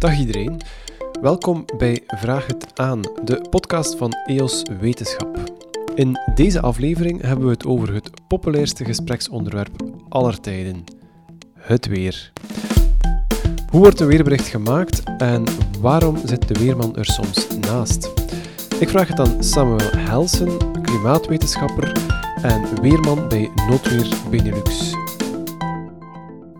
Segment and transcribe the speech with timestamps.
[0.00, 0.60] Dag iedereen.
[1.20, 5.38] Welkom bij Vraag het aan, de podcast van EOS Wetenschap.
[5.94, 9.70] In deze aflevering hebben we het over het populairste gespreksonderwerp
[10.08, 10.84] aller tijden:
[11.58, 12.32] het weer.
[13.70, 15.44] Hoe wordt een weerbericht gemaakt en
[15.80, 18.10] waarom zit de weerman er soms naast?
[18.78, 21.92] Ik vraag het aan Samuel Helsen, klimaatwetenschapper
[22.42, 24.94] en weerman bij Noodweer Benelux.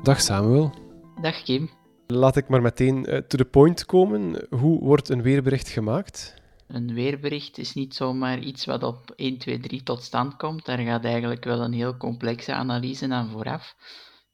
[0.02, 0.72] Dag Samuel.
[1.20, 1.79] Dag Kim.
[2.10, 4.46] Laat ik maar meteen uh, to the point komen.
[4.50, 6.34] Hoe wordt een weerbericht gemaakt?
[6.66, 10.64] Een weerbericht is niet zomaar iets wat op 1, 2, 3 tot stand komt.
[10.64, 13.74] Daar gaat eigenlijk wel een heel complexe analyse aan vooraf.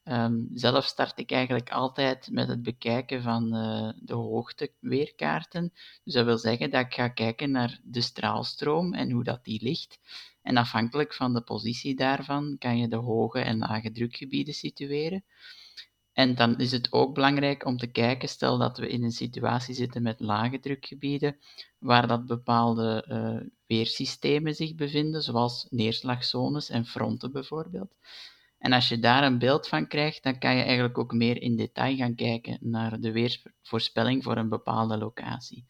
[0.05, 5.73] Um, zelf start ik eigenlijk altijd met het bekijken van uh, de hoogteweerkaarten.
[6.05, 9.63] Dus dat wil zeggen dat ik ga kijken naar de straalstroom en hoe dat die
[9.63, 9.99] ligt.
[10.43, 15.25] En afhankelijk van de positie daarvan kan je de hoge en lage drukgebieden situeren.
[16.17, 19.75] En dan is het ook belangrijk om te kijken, stel dat we in een situatie
[19.75, 21.37] zitten met lage drukgebieden,
[21.79, 27.95] waar dat bepaalde uh, weersystemen zich bevinden, zoals neerslagzones en fronten bijvoorbeeld.
[28.59, 31.57] En als je daar een beeld van krijgt, dan kan je eigenlijk ook meer in
[31.57, 35.65] detail gaan kijken naar de weersvoorspelling voor een bepaalde locatie.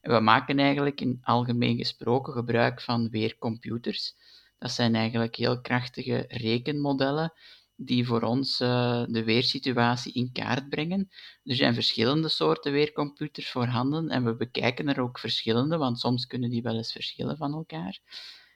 [0.00, 4.14] we maken eigenlijk in algemeen gesproken gebruik van weercomputers.
[4.58, 7.32] Dat zijn eigenlijk heel krachtige rekenmodellen
[7.76, 11.08] die voor ons uh, de weersituatie in kaart brengen.
[11.44, 16.50] Er zijn verschillende soorten weercomputers voorhanden en we bekijken er ook verschillende, want soms kunnen
[16.50, 18.00] die wel eens verschillen van elkaar.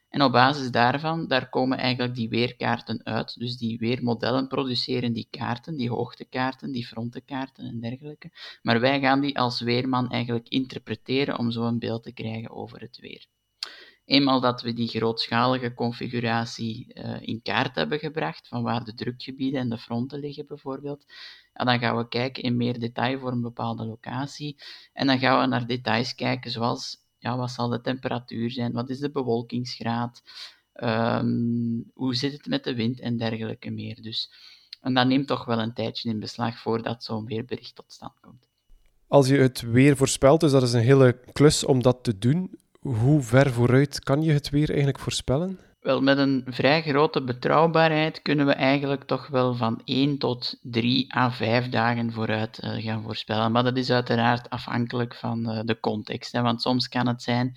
[0.08, 3.38] En op basis daarvan, daar komen eigenlijk die weerkaarten uit.
[3.38, 8.30] Dus die weermodellen produceren die kaarten, die hoogtekaarten, die frontenkaarten en dergelijke.
[8.62, 12.80] Maar wij gaan die als weerman eigenlijk interpreteren om zo een beeld te krijgen over
[12.80, 13.26] het weer.
[14.08, 19.60] Eenmaal dat we die grootschalige configuratie uh, in kaart hebben gebracht, van waar de drukgebieden
[19.60, 21.04] en de fronten liggen bijvoorbeeld,
[21.52, 24.56] ja, dan gaan we kijken in meer detail voor een bepaalde locatie.
[24.92, 28.90] En dan gaan we naar details kijken, zoals ja, wat zal de temperatuur zijn, wat
[28.90, 30.22] is de bewolkingsgraad,
[30.74, 34.02] um, hoe zit het met de wind en dergelijke meer.
[34.02, 34.30] Dus,
[34.80, 38.48] en dat neemt toch wel een tijdje in beslag voordat zo'n weerbericht tot stand komt.
[39.06, 42.58] Als je het weer voorspelt, dus dat is een hele klus om dat te doen,
[42.94, 45.58] hoe ver vooruit kan je het weer eigenlijk voorspellen?
[45.80, 51.16] Wel, met een vrij grote betrouwbaarheid kunnen we eigenlijk toch wel van 1 tot 3
[51.16, 53.52] à 5 dagen vooruit uh, gaan voorspellen.
[53.52, 56.32] Maar dat is uiteraard afhankelijk van uh, de context.
[56.32, 57.56] Hè, want soms kan het zijn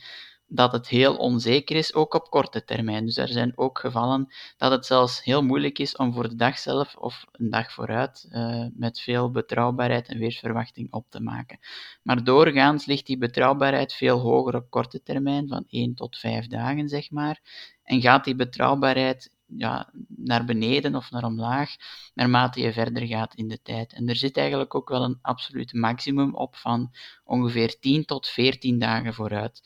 [0.53, 3.05] dat het heel onzeker is, ook op korte termijn.
[3.05, 6.59] Dus er zijn ook gevallen dat het zelfs heel moeilijk is om voor de dag
[6.59, 11.59] zelf of een dag vooruit uh, met veel betrouwbaarheid en weersverwachting op te maken.
[12.03, 16.89] Maar doorgaans ligt die betrouwbaarheid veel hoger op korte termijn, van 1 tot 5 dagen
[16.89, 17.39] zeg maar.
[17.83, 21.75] En gaat die betrouwbaarheid ja, naar beneden of naar omlaag,
[22.13, 23.93] naarmate je verder gaat in de tijd.
[23.93, 26.91] En er zit eigenlijk ook wel een absoluut maximum op van
[27.23, 29.61] ongeveer 10 tot 14 dagen vooruit.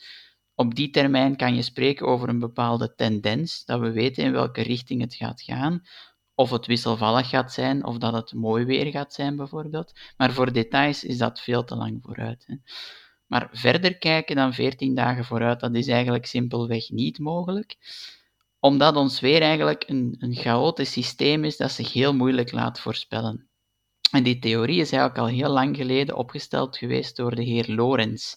[0.56, 4.62] Op die termijn kan je spreken over een bepaalde tendens, dat we weten in welke
[4.62, 5.82] richting het gaat gaan,
[6.36, 9.94] of het wisselvallig gaat zijn, of dat het mooi weer gaat zijn bijvoorbeeld.
[10.18, 12.44] Maar voor details is dat veel te lang vooruit.
[12.48, 12.56] Hè.
[13.28, 17.78] Maar verder kijken dan 14 dagen vooruit, dat is eigenlijk simpelweg niet mogelijk,
[18.60, 23.50] omdat ons weer eigenlijk een, een chaotisch systeem is dat zich heel moeilijk laat voorspellen.
[24.12, 28.36] En die theorie is eigenlijk al heel lang geleden opgesteld geweest door de heer Lorentz.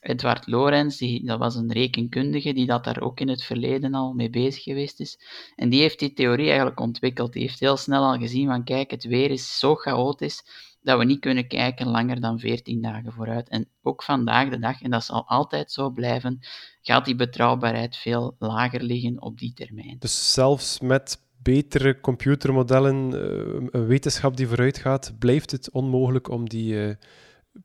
[0.00, 4.12] Edward Lorenz, die, dat was een rekenkundige die dat daar ook in het verleden al
[4.12, 5.18] mee bezig geweest is.
[5.56, 7.32] En die heeft die theorie eigenlijk ontwikkeld.
[7.32, 10.42] Die heeft heel snel al gezien van, kijk, het weer is zo chaotisch
[10.82, 13.48] dat we niet kunnen kijken langer dan 14 dagen vooruit.
[13.48, 16.38] En ook vandaag de dag, en dat zal altijd zo blijven,
[16.82, 19.96] gaat die betrouwbaarheid veel lager liggen op die termijn.
[19.98, 26.48] Dus zelfs met betere computermodellen, eh, een wetenschap die vooruit gaat, blijft het onmogelijk om
[26.48, 26.94] die uh,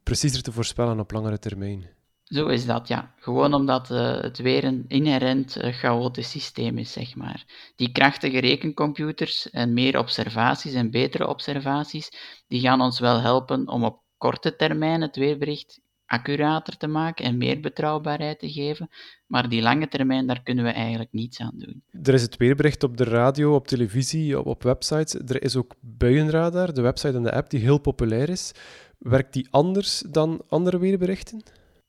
[0.03, 1.94] preciezer te voorspellen op langere termijn.
[2.35, 3.13] Zo is dat, ja.
[3.19, 7.71] Gewoon omdat uh, het weer een inherent uh, chaotisch systeem is, zeg maar.
[7.75, 12.11] Die krachtige rekencomputers en meer observaties en betere observaties,
[12.47, 17.37] die gaan ons wel helpen om op korte termijn het weerbericht accurater te maken en
[17.37, 18.89] meer betrouwbaarheid te geven.
[19.27, 21.83] Maar die lange termijn, daar kunnen we eigenlijk niets aan doen.
[22.03, 25.13] Er is het weerbericht op de radio, op televisie, op, op websites.
[25.13, 28.51] Er is ook Buienradar, de website en de app die heel populair is.
[28.99, 31.43] Werkt die anders dan andere weerberichten?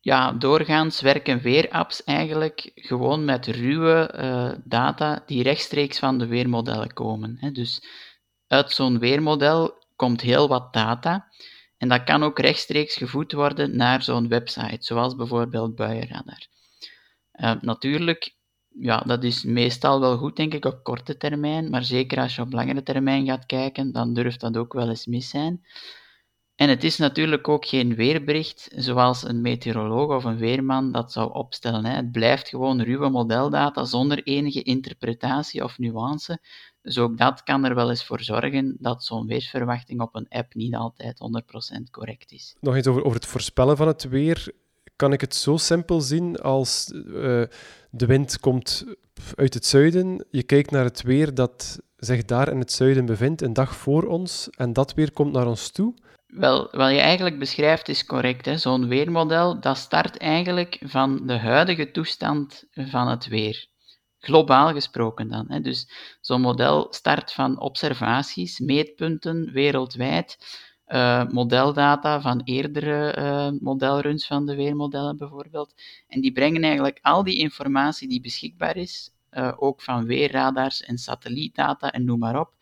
[0.07, 6.93] Ja, doorgaans werken weerapps eigenlijk gewoon met ruwe uh, data die rechtstreeks van de weermodellen
[6.93, 7.37] komen.
[7.41, 7.51] Hè.
[7.53, 7.83] Dus
[8.47, 11.29] uit zo'n weermodel komt heel wat data
[11.79, 16.47] en dat kan ook rechtstreeks gevoed worden naar zo'n website, zoals bijvoorbeeld Buienradar.
[17.33, 18.37] Uh, natuurlijk,
[18.69, 22.43] ja, dat is meestal wel goed, denk ik, op korte termijn, maar zeker als je
[22.43, 25.65] op langere termijn gaat kijken, dan durft dat ook wel eens mis zijn.
[26.57, 31.33] En het is natuurlijk ook geen weerbericht zoals een meteoroloog of een weerman dat zou
[31.33, 31.85] opstellen.
[31.85, 31.95] Hè.
[31.95, 36.39] Het blijft gewoon ruwe modeldata zonder enige interpretatie of nuance.
[36.83, 40.55] Dus ook dat kan er wel eens voor zorgen dat zo'n weersverwachting op een app
[40.55, 41.19] niet altijd
[41.79, 42.57] 100% correct is.
[42.61, 44.53] Nog eens over, over het voorspellen van het weer.
[44.97, 47.03] Kan ik het zo simpel zien als uh,
[47.91, 48.85] de wind komt
[49.35, 53.43] uit het zuiden, je kijkt naar het weer dat zich daar in het zuiden bevindt,
[53.43, 55.95] een dag voor ons, en dat weer komt naar ons toe?
[56.27, 58.61] Wel, wat je eigenlijk beschrijft is correct.
[58.61, 63.67] Zo'n weermodel dat start eigenlijk van de huidige toestand van het weer.
[64.19, 65.47] Globaal gesproken dan.
[65.49, 65.61] Hè.
[65.61, 65.89] Dus
[66.21, 70.39] zo'n model start van observaties, meetpunten wereldwijd,
[70.89, 75.75] uh, modeldata van eerdere uh, modelruns van de weermodellen bijvoorbeeld.
[76.09, 80.99] En die brengen eigenlijk al die informatie die beschikbaar is, uh, ook van weerradars en
[80.99, 82.53] satellietdata en noem maar op,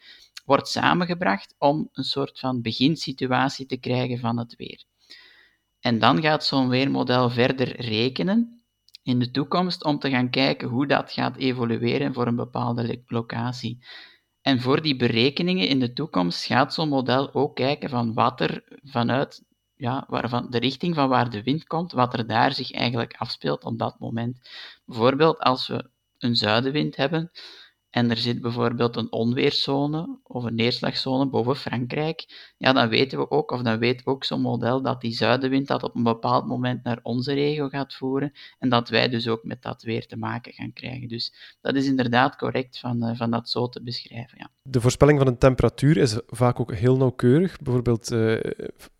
[0.44, 4.84] wordt samengebracht om een soort van beginsituatie te krijgen van het weer.
[5.80, 8.62] En dan gaat zo'n weermodel verder rekenen
[9.02, 13.84] in de toekomst om te gaan kijken hoe dat gaat evolueren voor een bepaalde locatie.
[14.40, 18.64] En voor die berekeningen in de toekomst gaat zo'n model ook kijken van wat er
[18.82, 19.44] vanuit
[19.76, 23.64] ja, waarvan de richting van waar de wind komt, wat er daar zich eigenlijk afspeelt
[23.64, 24.50] op dat moment.
[24.84, 27.30] Bijvoorbeeld als we een zuidenwind hebben,
[27.94, 33.30] en er zit bijvoorbeeld een onweerszone of een neerslagzone boven Frankrijk, ja, dan weten we
[33.30, 36.84] ook, of dan weet ook zo'n model, dat die zuidenwind dat op een bepaald moment
[36.84, 40.52] naar onze regio gaat voeren en dat wij dus ook met dat weer te maken
[40.52, 41.08] gaan krijgen.
[41.08, 44.38] Dus dat is inderdaad correct van, uh, van dat zo te beschrijven.
[44.38, 44.48] Ja.
[44.62, 47.58] De voorspelling van de temperatuur is vaak ook heel nauwkeurig.
[47.58, 48.40] Bijvoorbeeld uh,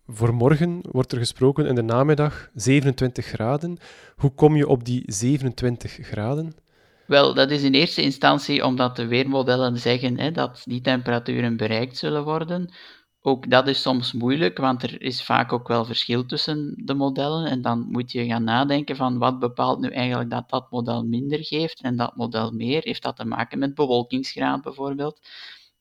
[0.07, 3.77] voor morgen wordt er gesproken in de namiddag 27 graden.
[4.15, 6.63] Hoe kom je op die 27 graden?
[7.07, 11.97] Wel, dat is in eerste instantie omdat de weermodellen zeggen hè, dat die temperaturen bereikt
[11.97, 12.73] zullen worden.
[13.21, 17.45] Ook dat is soms moeilijk, want er is vaak ook wel verschil tussen de modellen.
[17.47, 21.45] En dan moet je gaan nadenken van wat bepaalt nu eigenlijk dat dat model minder
[21.45, 22.81] geeft en dat model meer.
[22.83, 25.19] Heeft dat te maken met bewolkingsgraad bijvoorbeeld?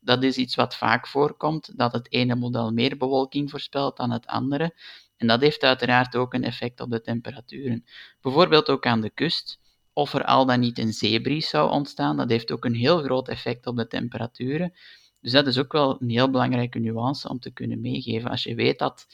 [0.00, 4.26] Dat is iets wat vaak voorkomt, dat het ene model meer bewolking voorspelt dan het
[4.26, 4.74] andere.
[5.16, 7.84] En dat heeft uiteraard ook een effect op de temperaturen.
[8.20, 9.62] Bijvoorbeeld ook aan de kust
[9.94, 12.16] of er al dan niet een zeebries zou ontstaan.
[12.16, 14.72] Dat heeft ook een heel groot effect op de temperaturen.
[15.20, 18.30] Dus dat is ook wel een heel belangrijke nuance om te kunnen meegeven.
[18.30, 19.06] Als je weet dat,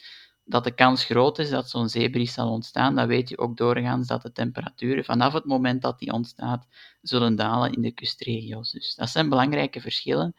[0.43, 4.07] dat de kans groot is dat zo'n zeebries zal ontstaan, dan weet je ook doorgaans
[4.07, 6.67] dat de temperaturen vanaf het moment dat die ontstaat,
[7.01, 8.71] zullen dalen in de kustregio's.
[8.71, 10.35] Dus dat zijn belangrijke verschillen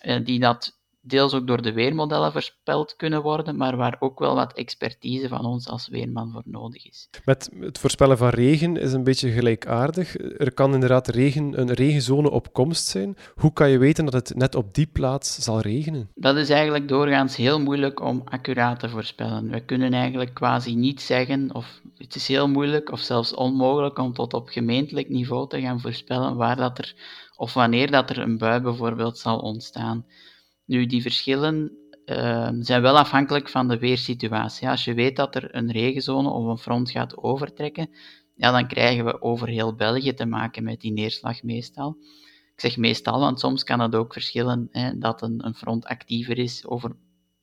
[0.00, 4.34] eh, die dat deels ook door de weermodellen voorspeld kunnen worden, maar waar ook wel
[4.34, 7.08] wat expertise van ons als weerman voor nodig is.
[7.24, 10.16] Met het voorspellen van regen is een beetje gelijkaardig.
[10.38, 13.16] Er kan inderdaad regen, een regenzone op komst zijn.
[13.34, 16.10] Hoe kan je weten dat het net op die plaats zal regenen?
[16.14, 19.50] Dat is eigenlijk doorgaans heel moeilijk om accuraat te voorspellen.
[19.50, 24.12] We kunnen eigenlijk quasi niet zeggen, of het is heel moeilijk of zelfs onmogelijk om
[24.12, 26.94] tot op gemeentelijk niveau te gaan voorspellen waar dat er
[27.36, 30.04] of wanneer dat er een bui bijvoorbeeld zal ontstaan.
[30.72, 31.72] Nu, die verschillen
[32.06, 34.68] uh, zijn wel afhankelijk van de weersituatie.
[34.68, 37.90] Als je weet dat er een regenzone of een front gaat overtrekken,
[38.34, 41.96] ja, dan krijgen we over heel België te maken met die neerslag meestal.
[42.54, 46.38] Ik zeg meestal, want soms kan het ook verschillen hè, dat een, een front actiever
[46.38, 46.96] is over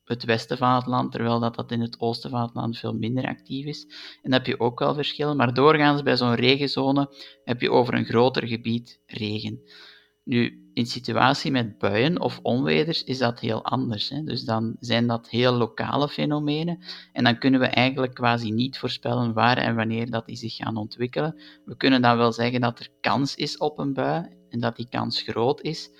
[0.04, 2.94] het westen van het land, terwijl dat, dat in het oosten van het land veel
[2.94, 3.84] minder actief is.
[4.22, 7.14] En dan heb je ook wel verschillen, maar doorgaans bij zo'n regenzone
[7.44, 9.60] heb je over een groter gebied regen.
[10.24, 14.08] Nu, in situatie met buien of onweders is dat heel anders.
[14.08, 14.22] Hè?
[14.22, 16.78] Dus dan zijn dat heel lokale fenomenen
[17.12, 20.76] en dan kunnen we eigenlijk quasi niet voorspellen waar en wanneer dat die zich gaan
[20.76, 21.40] ontwikkelen.
[21.64, 24.88] We kunnen dan wel zeggen dat er kans is op een bui en dat die
[24.88, 25.90] kans groot is,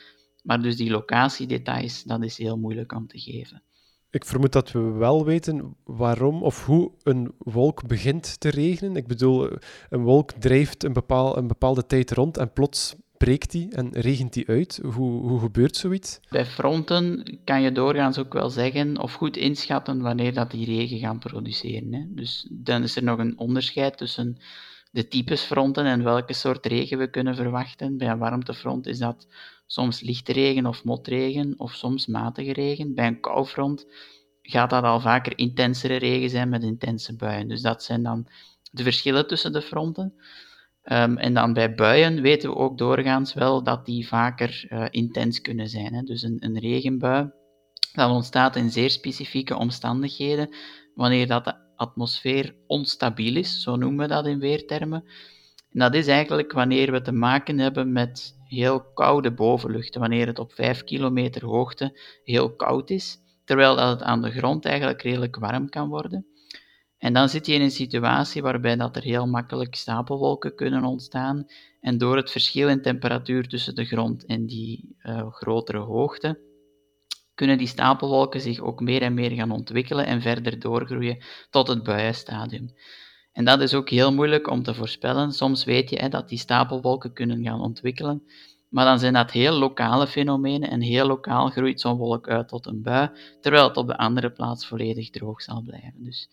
[0.42, 3.62] maar dus die locatiedetails, dat is heel moeilijk om te geven.
[4.10, 8.96] Ik vermoed dat we wel weten waarom of hoe een wolk begint te regenen.
[8.96, 9.48] Ik bedoel,
[9.88, 14.32] een wolk drijft een, bepaal, een bepaalde tijd rond en plots breekt die en regent
[14.32, 14.80] die uit?
[14.82, 16.20] Hoe, hoe gebeurt zoiets?
[16.28, 20.98] Bij fronten kan je doorgaans ook wel zeggen of goed inschatten wanneer dat die regen
[20.98, 21.92] gaan produceren.
[21.92, 22.04] Hè.
[22.08, 24.36] Dus dan is er nog een onderscheid tussen
[24.90, 27.96] de types fronten en welke soort regen we kunnen verwachten.
[27.96, 29.26] Bij een warmtefront is dat
[29.66, 32.94] soms lichte regen of motregen of soms matige regen.
[32.94, 33.86] Bij een koufront
[34.42, 37.48] gaat dat al vaker intensere regen zijn met intense buien.
[37.48, 38.26] Dus dat zijn dan
[38.70, 40.14] de verschillen tussen de fronten.
[40.84, 45.40] Um, en dan bij buien weten we ook doorgaans wel dat die vaker uh, intens
[45.40, 45.94] kunnen zijn.
[45.94, 46.02] Hè.
[46.02, 47.30] Dus een, een regenbui,
[47.92, 50.54] dat ontstaat in zeer specifieke omstandigheden,
[50.94, 55.04] wanneer dat de atmosfeer onstabiel is, zo noemen we dat in weertermen.
[55.72, 60.38] En dat is eigenlijk wanneer we te maken hebben met heel koude bovenluchten, wanneer het
[60.38, 65.36] op 5 kilometer hoogte heel koud is, terwijl dat het aan de grond eigenlijk redelijk
[65.36, 66.26] warm kan worden.
[67.00, 71.46] En dan zit je in een situatie waarbij dat er heel makkelijk stapelwolken kunnen ontstaan.
[71.80, 76.40] En door het verschil in temperatuur tussen de grond en die uh, grotere hoogte,
[77.34, 81.18] kunnen die stapelwolken zich ook meer en meer gaan ontwikkelen en verder doorgroeien
[81.50, 82.74] tot het buienstadium.
[83.32, 85.32] En dat is ook heel moeilijk om te voorspellen.
[85.32, 88.22] Soms weet je hè, dat die stapelwolken kunnen gaan ontwikkelen,
[88.68, 92.66] maar dan zijn dat heel lokale fenomenen en heel lokaal groeit zo'n wolk uit tot
[92.66, 96.04] een bui, terwijl het op de andere plaats volledig droog zal blijven.
[96.04, 96.30] Dus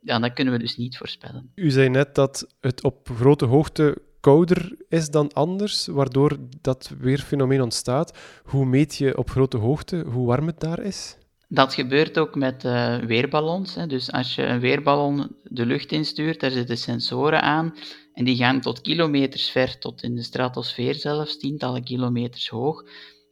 [0.00, 1.52] ja, dat kunnen we dus niet voorspellen.
[1.54, 7.62] U zei net dat het op grote hoogte kouder is dan anders, waardoor dat weerfenomeen
[7.62, 8.18] ontstaat.
[8.44, 11.16] Hoe meet je op grote hoogte hoe warm het daar is?
[11.48, 13.74] Dat gebeurt ook met uh, weerballons.
[13.74, 13.86] Hè.
[13.86, 17.74] Dus als je een weerballon de lucht instuurt, daar zitten sensoren aan
[18.14, 22.84] en die gaan tot kilometers ver, tot in de stratosfeer zelfs, tientallen kilometers hoog.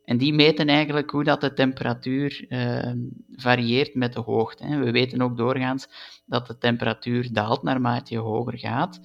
[0.04, 2.92] En die meten eigenlijk hoe dat de temperatuur uh,
[3.32, 4.64] varieert met de hoogte.
[4.64, 4.78] Hè.
[4.78, 5.88] We weten ook doorgaans
[6.26, 9.00] dat de temperatuur daalt naarmate je hoger gaat.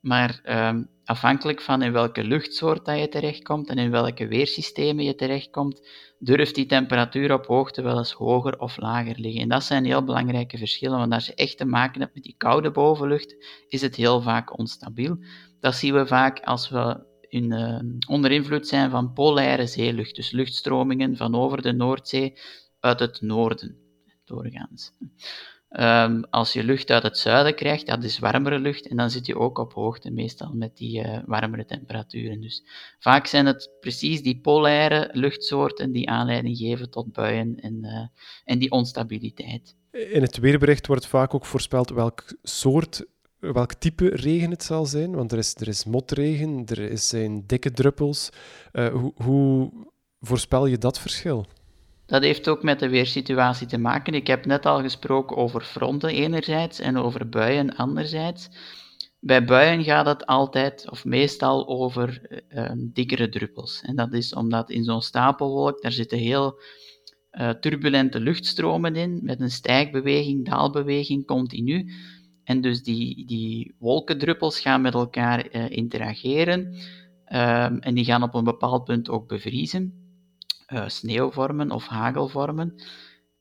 [0.00, 0.74] Maar uh,
[1.04, 5.88] afhankelijk van in welke luchtsoort dat je terechtkomt en in welke weersystemen je terechtkomt,
[6.18, 9.42] durft die temperatuur op hoogte wel eens hoger of lager liggen.
[9.42, 12.34] En dat zijn heel belangrijke verschillen, want als je echt te maken hebt met die
[12.38, 13.36] koude bovenlucht,
[13.68, 15.18] is het heel vaak onstabiel.
[15.60, 20.30] Dat zien we vaak als we in, uh, onder invloed zijn van polaire zeelucht, dus
[20.30, 22.38] luchtstromingen van over de Noordzee
[22.80, 23.76] uit het noorden,
[24.24, 24.92] doorgaans.
[25.70, 29.26] Um, als je lucht uit het zuiden krijgt, dat is warmere lucht en dan zit
[29.26, 32.40] je ook op hoogte, meestal met die uh, warmere temperaturen.
[32.40, 32.64] Dus
[32.98, 38.06] vaak zijn het precies die polaire luchtsoorten die aanleiding geven tot buien en, uh,
[38.44, 39.76] en die onstabiliteit.
[39.90, 43.04] In het weerbericht wordt vaak ook voorspeld welk soort,
[43.38, 47.70] welk type regen het zal zijn, want er is, er is motregen, er zijn dikke
[47.70, 48.30] druppels.
[48.72, 49.70] Uh, hoe, hoe
[50.20, 51.46] voorspel je dat verschil?
[52.06, 54.14] Dat heeft ook met de weersituatie te maken.
[54.14, 58.48] Ik heb net al gesproken over fronten enerzijds en over buien anderzijds.
[59.20, 63.82] Bij buien gaat het altijd of meestal over uh, dikkere druppels.
[63.82, 66.60] En dat is omdat in zo'n stapelwolk daar zitten heel
[67.32, 71.92] uh, turbulente luchtstromen in, met een stijgbeweging, daalbeweging continu.
[72.48, 76.74] En dus die, die wolkendruppels gaan met elkaar uh, interageren
[77.24, 79.92] ehm, en die gaan op een bepaald punt ook bevriezen
[80.72, 82.74] uh, sneeuw vormen of hagel vormen.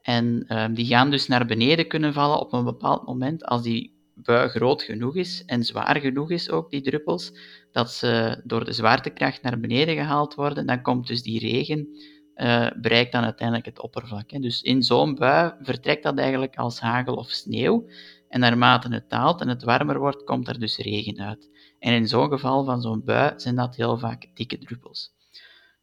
[0.02, 3.96] En um, die gaan dus naar beneden kunnen vallen op een bepaald moment als die
[4.16, 7.32] bui groot genoeg is en zwaar genoeg is ook, die druppels,
[7.72, 11.88] dat ze door de zwaartekracht naar beneden gehaald worden, dan komt dus die regen,
[12.36, 14.32] uh, bereikt dan uiteindelijk het oppervlak.
[14.32, 14.40] Hè.
[14.40, 17.86] Dus in zo'n bui vertrekt dat eigenlijk als hagel of sneeuw,
[18.30, 21.50] en naarmate het daalt en het warmer wordt, komt er dus regen uit.
[21.80, 25.16] En in zo'n geval van zo'n bui zijn dat heel vaak dikke druppels.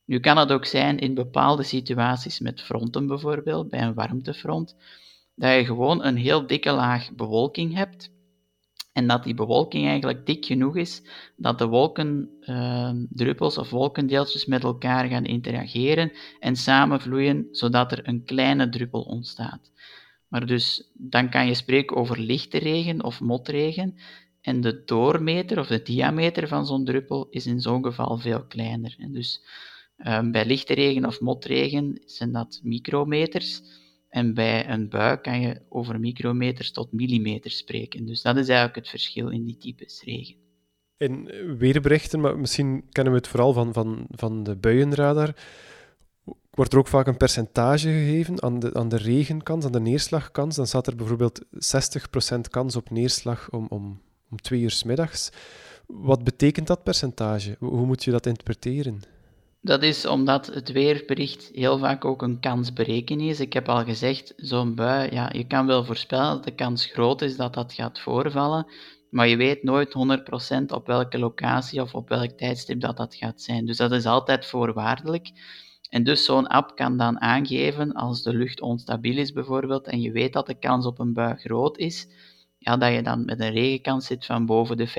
[0.04, 4.76] Nu kan het ook zijn in bepaalde situaties met fronten bijvoorbeeld, bij een warmtefront,
[5.34, 8.12] dat je gewoon een heel dikke laag bewolking hebt
[8.94, 11.02] en dat die bewolking eigenlijk dik genoeg is
[11.36, 18.24] dat de wolkendruppels uh, of wolkendeeltjes met elkaar gaan interageren en samenvloeien, zodat er een
[18.24, 19.70] kleine druppel ontstaat.
[20.34, 23.94] Maar dus dan kan je spreken over lichte regen of motregen
[24.40, 28.94] en de doormeter of de diameter van zo'n druppel is in zo'n geval veel kleiner.
[28.98, 29.42] En dus
[29.98, 33.62] Um, bij lichte regen of motregen zijn dat micrometers.
[34.08, 38.06] En bij een bui kan je over micrometers tot millimeters spreken.
[38.06, 40.36] Dus dat is eigenlijk het verschil in die types regen.
[40.96, 41.24] In
[41.58, 45.34] weerberichten, maar misschien kennen we het vooral van, van, van de buienradar,
[46.54, 50.56] wordt er ook vaak een percentage gegeven aan de, aan de regenkans, aan de neerslagkans.
[50.56, 51.46] Dan staat er bijvoorbeeld 60%
[52.50, 55.30] kans op neerslag om, om, om twee uur s middags.
[55.86, 57.56] Wat betekent dat percentage?
[57.58, 59.02] Hoe moet je dat interpreteren?
[59.60, 63.40] Dat is omdat het weerbericht heel vaak ook een kansberekening is.
[63.40, 67.22] Ik heb al gezegd, zo'n bui, ja, je kan wel voorspellen dat de kans groot
[67.22, 68.66] is dat dat gaat voorvallen,
[69.10, 69.94] maar je weet nooit
[70.60, 73.66] 100% op welke locatie of op welk tijdstip dat dat gaat zijn.
[73.66, 75.30] Dus dat is altijd voorwaardelijk.
[75.94, 80.12] En dus zo'n app kan dan aangeven als de lucht onstabiel is bijvoorbeeld en je
[80.12, 82.08] weet dat de kans op een bui groot is,
[82.58, 84.92] ja, dat je dan met een regenkans zit van boven de 50%.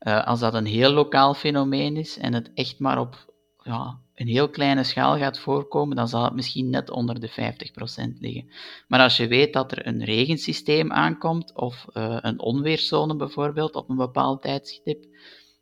[0.00, 4.26] Uh, als dat een heel lokaal fenomeen is en het echt maar op ja, een
[4.26, 8.50] heel kleine schaal gaat voorkomen, dan zal het misschien net onder de 50% liggen.
[8.88, 13.88] Maar als je weet dat er een regensysteem aankomt of uh, een onweerszone bijvoorbeeld op
[13.88, 15.04] een bepaald tijdstip,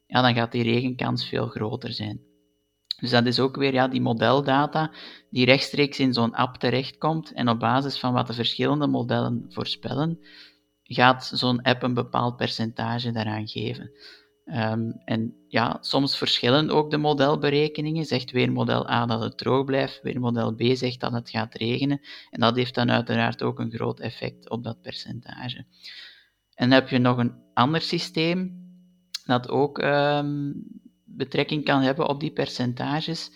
[0.07, 2.30] ja, dan gaat die regenkans veel groter zijn.
[3.00, 4.90] Dus dat is ook weer ja, die modeldata
[5.30, 10.19] die rechtstreeks in zo'n app terechtkomt en op basis van wat de verschillende modellen voorspellen,
[10.83, 13.90] gaat zo'n app een bepaald percentage daaraan geven.
[14.45, 18.04] Ehm, en ja, soms verschillen ook de modelberekeningen.
[18.04, 22.00] Zegt weermodel A dat het droog blijft, weermodel B zegt dat het gaat regenen.
[22.30, 25.57] En dat heeft dan uiteraard ook een groot effect op dat percentage.
[26.54, 28.69] En dan heb je nog een ander systeem
[29.25, 30.52] dat ook ehm,
[31.17, 33.31] betrekking kan hebben op die percentages.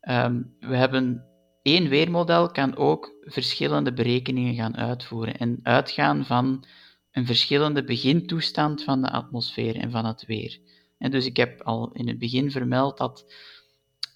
[0.00, 1.24] Ehm, we hebben
[1.62, 6.64] één weermodel kan ook verschillende berekeningen gaan uitvoeren en uitgaan van
[7.12, 10.58] een verschillende begintoestand van de atmosfeer en van het weer.
[10.98, 13.32] En dus ik heb al in het begin vermeld dat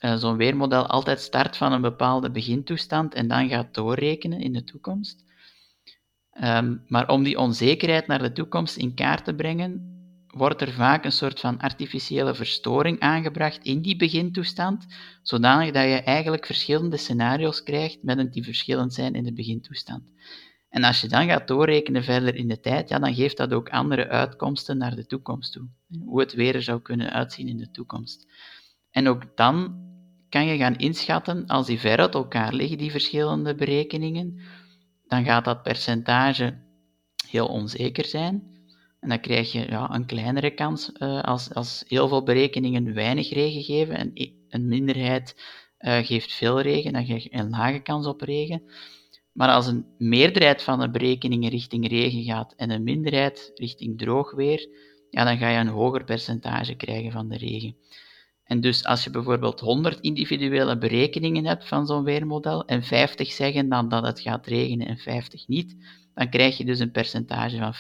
[0.01, 4.65] uh, zo'n weermodel altijd start van een bepaalde begintoestand en dan gaat doorrekenen in de
[4.65, 5.25] toekomst.
[6.43, 9.92] Um, maar om die onzekerheid naar de toekomst in kaart te brengen,
[10.33, 14.87] wordt er vaak een soort van artificiële verstoring aangebracht in die begintoestand,
[15.23, 20.13] zodanig dat je eigenlijk verschillende scenario's krijgt met een die verschillend zijn in de begintoestand.
[20.69, 23.69] En als je dan gaat doorrekenen verder in de tijd, ja, dan geeft dat ook
[23.69, 25.69] andere uitkomsten naar de toekomst toe.
[26.05, 28.27] Hoe het weer er zou kunnen uitzien in de toekomst.
[28.91, 29.81] En ook dan
[30.29, 34.41] kan je gaan inschatten, als die ver uit elkaar liggen, die verschillende berekeningen,
[35.07, 36.59] dan gaat dat percentage
[37.29, 38.52] heel onzeker zijn.
[39.03, 43.31] En dan krijg je ja, een kleinere kans uh, als, als heel veel berekeningen weinig
[43.31, 44.13] regen geven en
[44.49, 45.37] een minderheid
[45.79, 48.63] uh, geeft veel regen, dan krijg je een lage kans op regen.
[49.33, 54.33] Maar als een meerderheid van de berekeningen richting regen gaat en een minderheid richting droog
[54.35, 54.69] weer,
[55.11, 57.77] ja, dan ga je een hoger percentage krijgen van de regen.
[58.53, 63.69] En dus als je bijvoorbeeld 100 individuele berekeningen hebt van zo'n weermodel en 50 zeggen
[63.69, 65.77] dan dat het gaat regenen en 50 niet,
[66.15, 67.75] dan krijg je dus een percentage van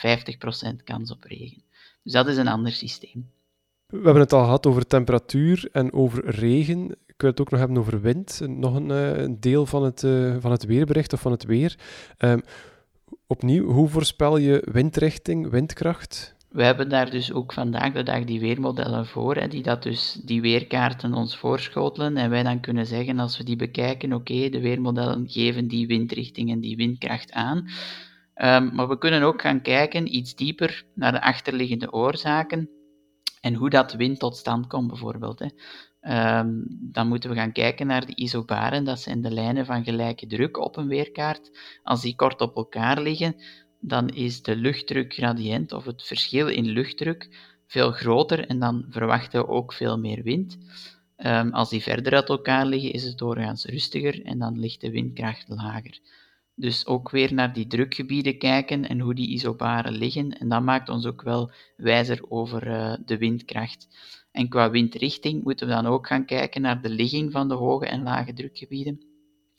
[0.80, 1.62] 50% kans op regen.
[2.02, 3.30] Dus dat is een ander systeem.
[3.86, 6.90] We hebben het al gehad over temperatuur en over regen.
[7.06, 10.36] Ik wil het ook nog hebben over wind, nog een, een deel van het, uh,
[10.38, 11.78] van het weerbericht of van het weer.
[12.18, 12.40] Um,
[13.26, 16.34] opnieuw, hoe voorspel je windrichting, windkracht?
[16.52, 20.12] We hebben daar dus ook vandaag de dag die weermodellen voor, hè, die dat dus
[20.24, 24.60] die weerkaarten ons voorschotelen en wij dan kunnen zeggen als we die bekijken, oké, de
[24.60, 27.58] weermodellen geven die windrichting en die windkracht aan.
[28.34, 32.68] Um, maar we kunnen ook gaan kijken iets dieper naar de achterliggende oorzaken
[33.40, 35.38] en hoe dat wind tot stand komt bijvoorbeeld.
[35.38, 35.48] Hè.
[36.38, 40.26] Um, dan moeten we gaan kijken naar de isobaren, dat zijn de lijnen van gelijke
[40.26, 41.50] druk op een weerkaart.
[41.82, 43.34] Als die kort op elkaar liggen,
[43.84, 47.28] dan is de luchtdrukgradient of het verschil in luchtdruk
[47.66, 50.58] veel groter en dan verwachten we ook veel meer wind.
[51.16, 54.90] Um, als die verder uit elkaar liggen, is het doorgaans rustiger en dan ligt de
[54.90, 55.98] windkracht lager.
[56.54, 60.30] Dus ook weer naar die drukgebieden kijken en hoe die isobaren liggen.
[60.38, 63.88] En dat maakt ons ook wel wijzer over uh, de windkracht.
[64.32, 67.86] En qua windrichting moeten we dan ook gaan kijken naar de ligging van de hoge
[67.86, 69.00] en lage drukgebieden.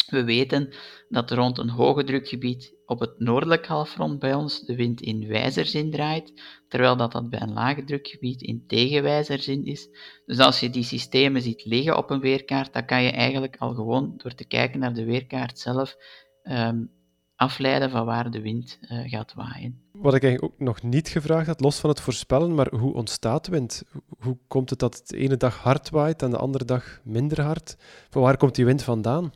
[0.09, 0.73] We weten
[1.09, 5.91] dat rond een hoge drukgebied op het noordelijk halfrond bij ons de wind in wijzerzin
[5.91, 6.33] draait,
[6.67, 9.89] terwijl dat, dat bij een lage drukgebied in tegenwijzerzin is.
[10.25, 13.73] Dus als je die systemen ziet liggen op een weerkaart, dan kan je eigenlijk al
[13.73, 15.95] gewoon door te kijken naar de weerkaart zelf
[16.43, 16.91] um,
[17.35, 19.81] afleiden van waar de wind uh, gaat waaien.
[19.91, 23.47] Wat ik eigenlijk ook nog niet gevraagd had, los van het voorspellen, maar hoe ontstaat
[23.47, 23.83] wind?
[24.19, 27.41] Hoe komt het dat het de ene dag hard waait en de andere dag minder
[27.41, 27.75] hard?
[28.09, 29.31] Van waar komt die wind vandaan?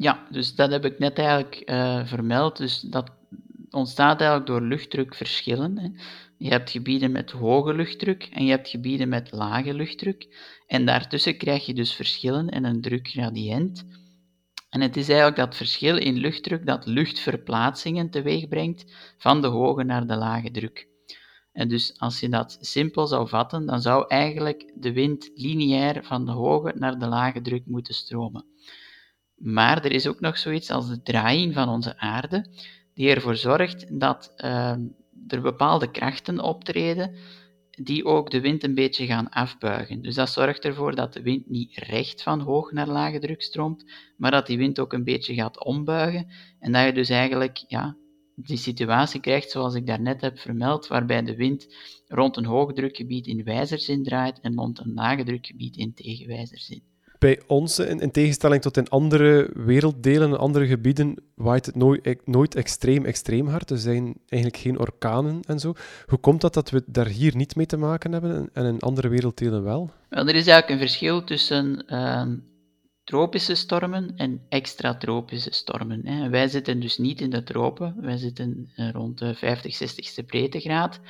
[0.00, 2.56] Ja, dus dat heb ik net eigenlijk uh, vermeld.
[2.56, 3.10] Dus dat
[3.70, 5.78] ontstaat eigenlijk door luchtdrukverschillen.
[5.78, 5.88] Hè.
[6.36, 10.28] Je hebt gebieden met hoge luchtdruk en je hebt gebieden met lage luchtdruk.
[10.66, 13.86] En daartussen krijg je dus verschillen en een drukgradient.
[14.70, 18.84] En het is eigenlijk dat verschil in luchtdruk dat luchtverplaatsingen teweeg brengt
[19.18, 20.88] van de hoge naar de lage druk.
[21.52, 26.24] En dus als je dat simpel zou vatten, dan zou eigenlijk de wind lineair van
[26.24, 28.44] de hoge naar de lage druk moeten stromen.
[29.40, 32.46] Maar er is ook nog zoiets als de draaiing van onze aarde,
[32.94, 34.76] die ervoor zorgt dat uh,
[35.28, 37.14] er bepaalde krachten optreden
[37.70, 40.02] die ook de wind een beetje gaan afbuigen.
[40.02, 43.84] Dus dat zorgt ervoor dat de wind niet recht van hoog naar lage druk stroomt,
[44.16, 46.26] maar dat die wind ook een beetje gaat ombuigen
[46.58, 47.96] en dat je dus eigenlijk ja,
[48.34, 51.74] die situatie krijgt zoals ik daarnet heb vermeld, waarbij de wind
[52.06, 56.89] rond een hoogdrukgebied in wijzerzin draait en rond een lage drukgebied in tegenwijzerzin
[57.20, 62.54] bij ons, in, in, tegenstelling tot in andere werelddelen, andere gebieden, waait het nooit, nooit
[62.54, 63.70] extreem, extreem hard.
[63.70, 65.74] Er zijn eigenlijk geen orkanen en zo.
[66.06, 69.08] Hoe komt dat dat we daar hier niet mee te maken hebben en in andere
[69.08, 69.90] werelddelen wel?
[70.08, 72.26] Wel, er is eigenlijk een verschil tussen uh,
[73.04, 76.06] tropische stormen en extratropische stormen.
[76.06, 76.28] Hè.
[76.28, 81.00] Wij zitten dus niet in de tropen, wij zitten uh, rond de 50, 60ste breedtegraad.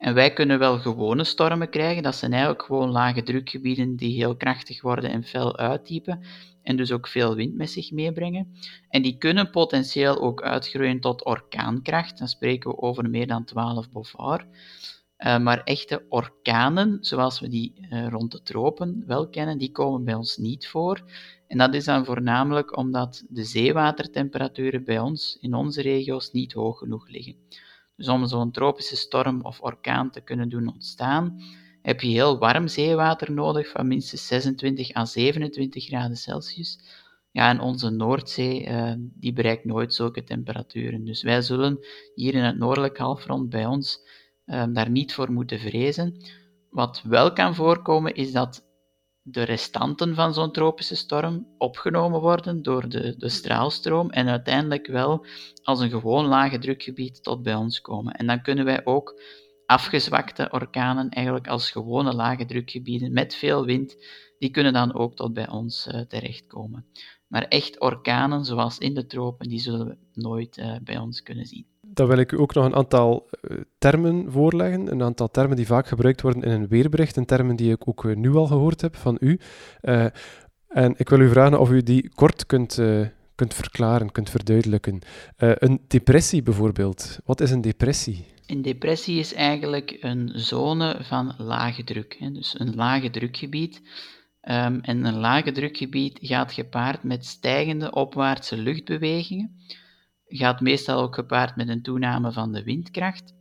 [0.00, 4.36] En wij kunnen wel gewone stormen krijgen, dat zijn eigenlijk gewoon lage drukgebieden die heel
[4.36, 6.20] krachtig worden en fel uittypen
[6.62, 8.56] en dus ook veel wind met zich meebrengen.
[8.88, 13.90] En die kunnen potentieel ook uitgroeien tot orkaankracht, dan spreken we over meer dan 12
[13.90, 14.46] bovar.
[15.18, 20.04] Uh, maar echte orkanen, zoals we die uh, rond de tropen wel kennen, die komen
[20.04, 21.02] bij ons niet voor.
[21.46, 26.78] En dat is dan voornamelijk omdat de zeewatertemperaturen bij ons in onze regio's niet hoog
[26.78, 27.36] genoeg liggen.
[28.00, 31.40] Dus om zo'n tropische storm of orkaan te kunnen doen ontstaan,
[31.82, 36.78] heb je heel warm zeewater nodig van minstens 26 à 27 graden Celsius.
[37.30, 41.04] Ja, en onze Noordzee uh, die bereikt nooit zulke temperaturen.
[41.04, 41.78] Dus wij zullen
[42.14, 44.00] hier in het noordelijk halfrond bij ons
[44.46, 46.16] uh, daar niet voor moeten vrezen.
[46.70, 48.64] Wat wel kan voorkomen is dat
[49.22, 55.26] de restanten van zo'n tropische storm opgenomen worden door de, de straalstroom en uiteindelijk wel
[55.62, 58.12] als een gewoon lage drukgebied tot bij ons komen.
[58.12, 59.22] En dan kunnen wij ook
[59.66, 63.96] afgezwakte orkanen eigenlijk als gewone lage drukgebieden met veel wind,
[64.38, 66.86] die kunnen dan ook tot bij ons uh, terechtkomen.
[67.26, 71.46] Maar echt orkanen zoals in de tropen, die zullen we nooit uh, bij ons kunnen
[71.46, 71.66] zien.
[72.00, 74.90] Dan wil ik u ook nog een aantal uh, termen voorleggen.
[74.90, 77.16] Een aantal termen die vaak gebruikt worden in een weerbericht.
[77.16, 79.40] En termen die ik ook uh, nu al gehoord heb van u.
[80.68, 82.78] en ik wil u vragen of u die kort kunt,
[83.34, 84.98] kunt verklaren, kunt verduidelijken.
[85.36, 87.18] een depressie bijvoorbeeld.
[87.24, 88.26] Wat is een depressie?
[88.46, 92.16] Een depressie is eigenlijk een zone van lage druk.
[92.18, 92.32] Hè?
[92.32, 93.80] Dus een lage drukgebied
[94.42, 99.56] Um, en een lage drukgebied gaat gepaard met stijgende opwaartse luchtbewegingen,
[100.30, 103.34] gaat meestal ook gepaard met een toename van de windkracht.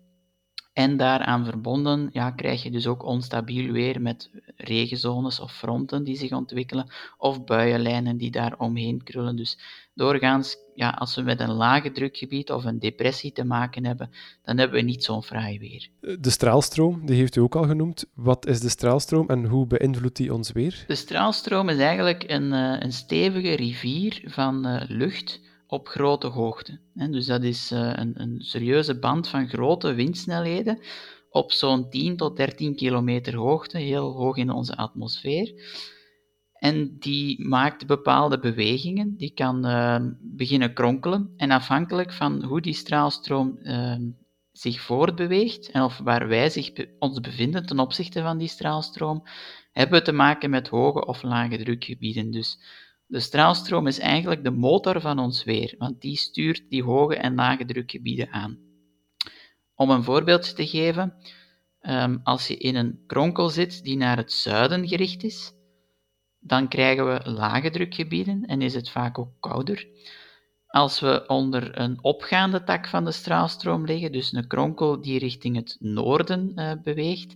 [0.74, 6.18] En daaraan verbonden ja, krijg je dus ook onstabiel weer met regenzones of fronten die
[6.18, 9.36] zich ontwikkelen, of buienlijnen die daar omheen krullen.
[9.36, 9.58] Dus
[9.94, 14.10] doorgaans, ja, als we met een lage drukgebied of een depressie te maken hebben,
[14.44, 15.90] dan hebben we niet zo'n fraai weer.
[16.20, 18.06] De straalstroom, die heeft u ook al genoemd.
[18.14, 20.84] Wat is de straalstroom en hoe beïnvloedt die ons weer?
[20.88, 26.80] De straalstroom is eigenlijk een, eh, een stevige rivier van uh, lucht op grote hoogte.
[26.94, 30.80] Dus dat is eh, een, een serieuze band van grote windsnelheden
[31.30, 35.54] op zo'n 10 tot 13 kilometer hoogte, heel hoog in onze atmosfeer.
[36.54, 41.34] En die maakt bepaalde bewegingen, die kan uh, beginnen kronkelen.
[41.38, 43.96] En afhankelijk van hoe die straalstroom uh,
[44.52, 49.24] zich voortbeweegt en of waar wij zich ons bevinden ten opzichte van die straalstroom,
[49.72, 52.32] hebben we te maken met hoge of lage drukgebieden.
[52.32, 52.60] Dus
[53.10, 57.36] de straalstroom is eigenlijk de motor van ons weer, want die stuurt die hoge en
[57.36, 58.58] lage drukgebieden aan.
[59.76, 61.14] Om een voorbeeld te geven,
[61.80, 65.52] ehm, als je in een kronkel zit die naar het zuiden gericht is,
[66.40, 69.88] dan krijgen we lage drukgebieden en is het vaak ook kouder.
[70.68, 75.56] Als we onder een opgaande tak van de straalstroom liggen, dus een kronkel die richting
[75.56, 77.36] het noorden uh, beweegt,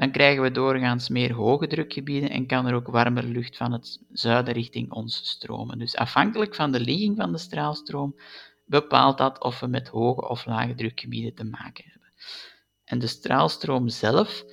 [0.00, 4.00] dan krijgen we doorgaans meer hoge drukgebieden en kan er ook warmer lucht van het
[4.12, 5.78] zuiden richting ons stromen.
[5.78, 8.16] Dus afhankelijk van de ligging van de straalstroom
[8.64, 12.12] bepaalt dat of we met hoge of lage drukgebieden te maken hebben.
[12.84, 14.44] En de straalstroom zelf,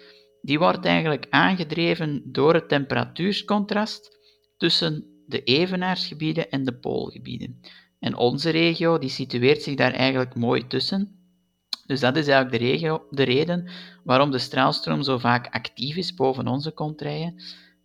[0.42, 4.18] die wordt eigenlijk aangedreven door het temperatuurscontrast
[4.58, 7.62] tussen de evenaarsgebieden en de poolgebieden.
[8.00, 11.17] En onze regio die situeert zich daar eigenlijk mooi tussen,
[11.88, 13.70] dus dat is eigenlijk de, de reden
[14.04, 17.36] waarom de straalstroom zo vaak actief is boven onze contraien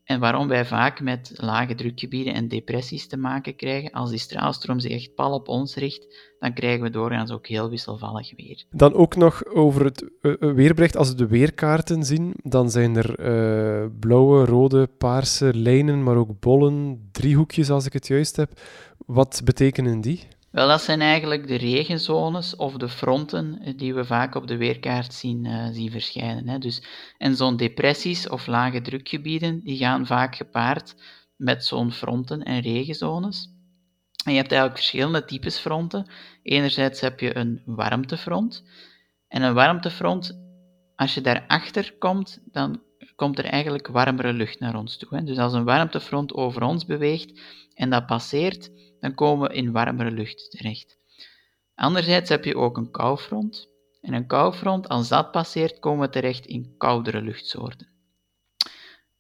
[0.05, 3.91] en waarom wij vaak met lage drukgebieden en depressies te maken krijgen.
[3.91, 7.71] Als die straalstroom zich echt pal op ons richt, dan krijgen we doorgaans ook heel
[7.71, 8.65] wisselvallig weer.
[8.71, 10.97] Dan ook nog over het uh, weerbericht.
[10.97, 16.41] Als we de weerkaarten zien, dan zijn er uh, blauwe, rode, paarse lijnen, maar ook
[16.41, 18.61] bollen, driehoekjes als ik het juist heb.
[19.07, 20.21] Wat betekenen die?
[20.53, 24.57] Wel, dat zijn eigenlijk de regenzones of de fronten eh, die we vaak op de
[24.57, 26.49] weerkaart zien, uh, zien verschijnen.
[26.49, 26.59] Hè.
[26.59, 26.83] Dus,
[27.19, 30.95] en zo'n depressies of lage drukgebieden, die gaan vaak gepaard
[31.37, 33.51] met zo'n fronten en regenzones.
[34.25, 36.07] En je hebt eigenlijk verschillende types fronten.
[36.43, 38.65] Enerzijds heb je een warmtefront.
[39.29, 40.38] En een warmtefront,
[40.97, 42.83] als je daarachter komt, dan
[43.17, 45.17] komt er eigenlijk warmere lucht naar ons toe.
[45.17, 45.25] Hè.
[45.25, 47.41] Dus als een warmtefront over ons beweegt
[47.75, 48.71] en dat passeert,
[49.03, 50.99] dan komen we in warmere lucht terecht.
[51.75, 53.69] Anderzijds heb je ook een koufront.
[54.01, 57.88] En een koufront, als dat passeert, komen we terecht in koudere luchtsoorten.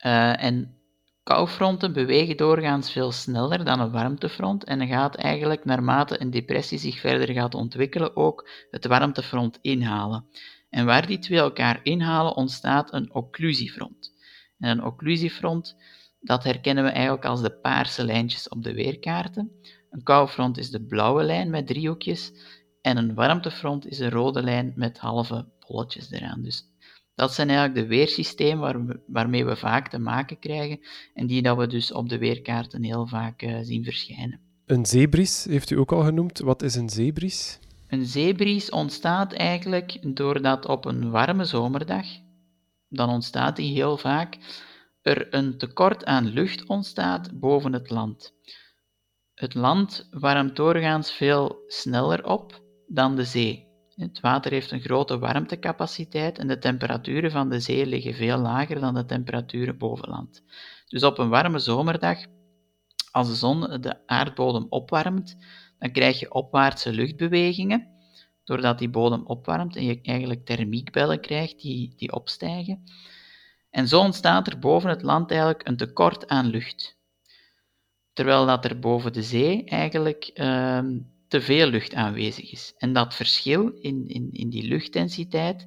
[0.04, 0.76] Uh, en
[1.22, 6.78] koufronten bewegen doorgaans veel sneller dan een warmtefront en dan gaat eigenlijk naarmate een depressie
[6.78, 10.24] zich verder gaat ontwikkelen ook het warmtefront inhalen.
[10.70, 14.12] En waar die twee elkaar inhalen ontstaat een occlusiefront.
[14.58, 15.76] En een occlusiefront
[16.22, 19.50] dat herkennen we eigenlijk als de paarse lijntjes op de weerkaarten.
[19.90, 22.32] Een koufront is de blauwe lijn met driehoekjes
[22.80, 26.42] en een warmtefront is een rode lijn met halve bolletjes eraan.
[26.42, 26.70] Dus
[27.14, 30.80] dat zijn eigenlijk de weersystemen waarmee we vaak te maken krijgen
[31.14, 34.40] en die dat we dus op de weerkaarten heel vaak uh, zien verschijnen.
[34.66, 36.38] Een zeebries heeft u ook al genoemd.
[36.38, 37.58] Wat is een zeebries?
[37.88, 42.06] Een zeebries ontstaat eigenlijk doordat op een warme zomerdag,
[42.88, 44.38] dan ontstaat die heel vaak,
[45.02, 48.34] er een tekort aan lucht ontstaat boven het land.
[49.34, 53.70] Het land warmt doorgaans veel sneller op dan de zee.
[53.94, 58.80] Het water heeft een grote warmtecapaciteit en de temperaturen van de zee liggen veel lager
[58.80, 60.42] dan de temperaturen boven land.
[60.88, 62.18] Dus op een warme zomerdag,
[63.10, 65.36] als de zon de aardbodem opwarmt,
[65.78, 67.88] dan krijg je opwaartse luchtbewegingen,
[68.44, 72.82] doordat die bodem opwarmt en je eigenlijk thermiekbellen krijgt die, die opstijgen.
[73.72, 76.96] En zo ontstaat er boven het land eigenlijk een tekort aan lucht.
[78.12, 82.74] Terwijl dat er boven de zee eigenlijk ehm, te veel lucht aanwezig is.
[82.76, 85.66] En dat verschil in, in, in die luchtdensiteit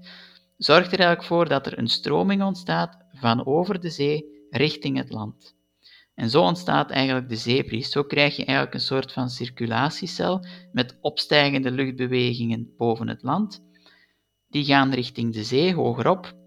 [0.58, 5.10] zorgt er eigenlijk voor dat er een stroming ontstaat van over de zee richting het
[5.10, 5.56] land.
[6.16, 7.92] En zo ontstaat eigenlijk de zeebries.
[7.92, 13.64] Zo krijg je eigenlijk een soort van circulatiecel met opstijgende luchtbewegingen boven het land.
[14.50, 16.45] Die gaan richting de zee, hogerop.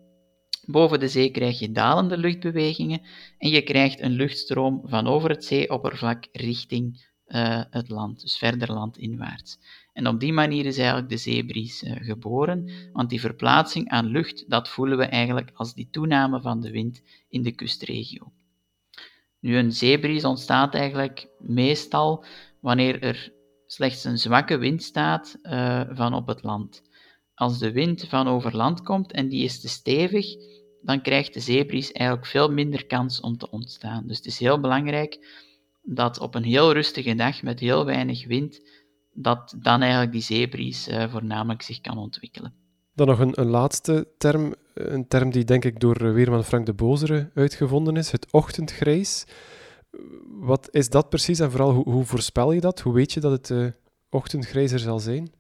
[0.71, 3.01] Boven de zee krijg je dalende luchtbewegingen
[3.39, 8.73] en je krijgt een luchtstroom van over het zeeoppervlak richting uh, het land, dus verder
[8.73, 9.59] landinwaarts.
[9.93, 14.51] En op die manier is eigenlijk de zeebries uh, geboren, want die verplaatsing aan lucht,
[14.51, 18.33] dat voelen we eigenlijk als die toename van de wind in de kustregio.
[19.41, 22.25] Nu, een zeebries ontstaat eigenlijk meestal
[22.61, 23.33] wanneer er
[23.67, 26.83] slechts een zwakke wind staat uh, van op het land.
[27.35, 30.27] Als de wind van over land komt en die is te stevig,
[30.83, 34.07] dan krijgt de zeebries eigenlijk veel minder kans om te ontstaan.
[34.07, 35.27] Dus het is heel belangrijk
[35.83, 38.61] dat op een heel rustige dag met heel weinig wind,
[39.13, 42.55] dat dan eigenlijk die zeebries uh, voornamelijk zich kan ontwikkelen.
[42.95, 46.75] Dan nog een, een, laatste term, een term die denk ik door Weerman Frank de
[46.75, 49.25] Bozere uitgevonden is, het ochtendgrijs.
[50.27, 52.81] Wat is dat precies en vooral hoe, voorspel je dat?
[52.81, 53.67] Hoe weet je dat het uh,
[54.11, 55.33] ochtendgrijs er zal zijn?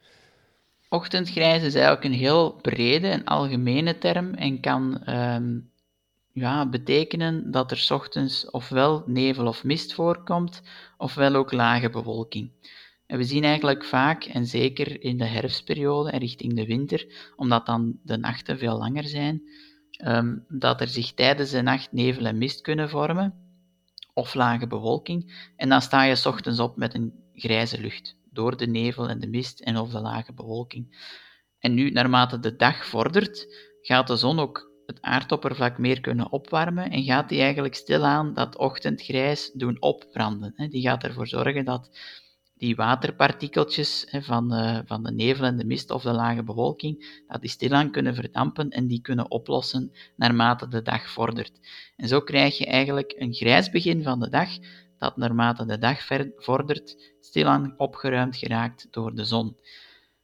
[0.88, 5.70] Ochtendgrijs is eigenlijk een heel brede en algemene term en kan um,
[6.32, 10.62] ja, betekenen dat er ochtends ofwel nevel of mist voorkomt,
[10.96, 12.52] ofwel ook lage bewolking.
[13.06, 17.66] En we zien eigenlijk vaak, en zeker in de herfstperiode en richting de winter, omdat
[17.66, 19.42] dan de nachten veel langer zijn,
[20.04, 23.34] um, dat er zich tijdens de nacht nevel en mist kunnen vormen,
[24.14, 28.66] of lage bewolking, en dan sta je ochtends op met een grijze lucht, door de
[28.66, 30.86] nevel en de mist en of de lage bewolking.
[31.58, 33.46] En nu, naarmate de dag vordert,
[33.82, 38.56] gaat de zon ook het aardoppervlak meer kunnen opwarmen en gaat die eigenlijk stilaan dat
[38.56, 40.54] ochtendgrijs doen opbranden.
[40.70, 41.90] Die gaat ervoor zorgen dat
[42.54, 47.40] die waterpartikeltjes van de, van de nevel en de mist of de lage bewolking, dat
[47.40, 51.52] die stilaan kunnen verdampen en die kunnen oplossen naarmate de dag vordert.
[51.96, 54.50] En zo krijg je eigenlijk een grijs begin van de dag,
[54.98, 56.06] dat naarmate de dag
[56.36, 59.56] vordert stilaan opgeruimd geraakt door de zon.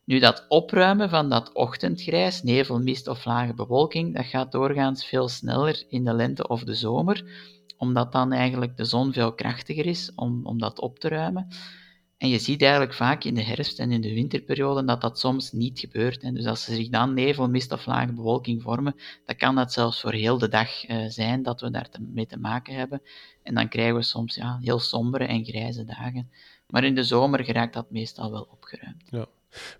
[0.04, 5.28] Nu, dat opruimen van dat ochtendgrijs, nevel, mist of lage bewolking, dat gaat doorgaans veel
[5.28, 7.24] sneller in de lente of de zomer,
[7.76, 11.48] omdat dan eigenlijk de zon veel krachtiger is om, om dat op te ruimen.
[12.18, 15.52] En je ziet eigenlijk vaak in de herfst- en in de winterperiode dat dat soms
[15.52, 16.22] niet gebeurt.
[16.22, 19.72] En dus als er zich dan nevel, mist of lage bewolking vormen, dan kan dat
[19.72, 23.02] zelfs voor heel de dag uh, zijn dat we daar te, mee te maken hebben.
[23.42, 26.30] En dan krijgen we soms ja, heel sombere en grijze dagen.
[26.66, 29.02] Maar in de zomer geraakt dat meestal wel opgeruimd.
[29.10, 29.26] Ja.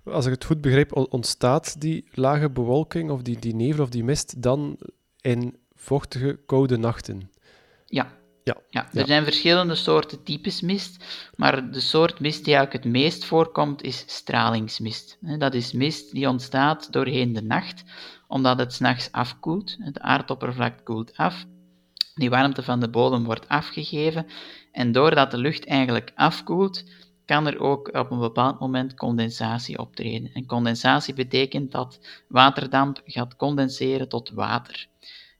[0.05, 4.05] Als ik het goed begrijp, ontstaat die lage bewolking of die, die nevel of die
[4.05, 4.79] mist dan
[5.21, 7.31] in vochtige, koude nachten?
[7.87, 8.23] Ja.
[8.45, 8.57] Ja.
[8.71, 11.05] ja, er zijn verschillende soorten types mist,
[11.37, 15.19] maar de soort mist die eigenlijk het meest voorkomt is stralingsmist.
[15.21, 17.85] Dat is mist die ontstaat doorheen de nacht,
[18.29, 19.77] omdat het s'nachts afkoelt.
[19.81, 21.45] Het aardoppervlak koelt af,
[22.15, 24.27] die warmte van de bodem wordt afgegeven
[24.73, 26.85] en doordat de lucht eigenlijk afkoelt,
[27.25, 30.31] kan er ook op een bepaald moment condensatie optreden.
[30.33, 34.87] En condensatie betekent dat waterdamp gaat condenseren tot water.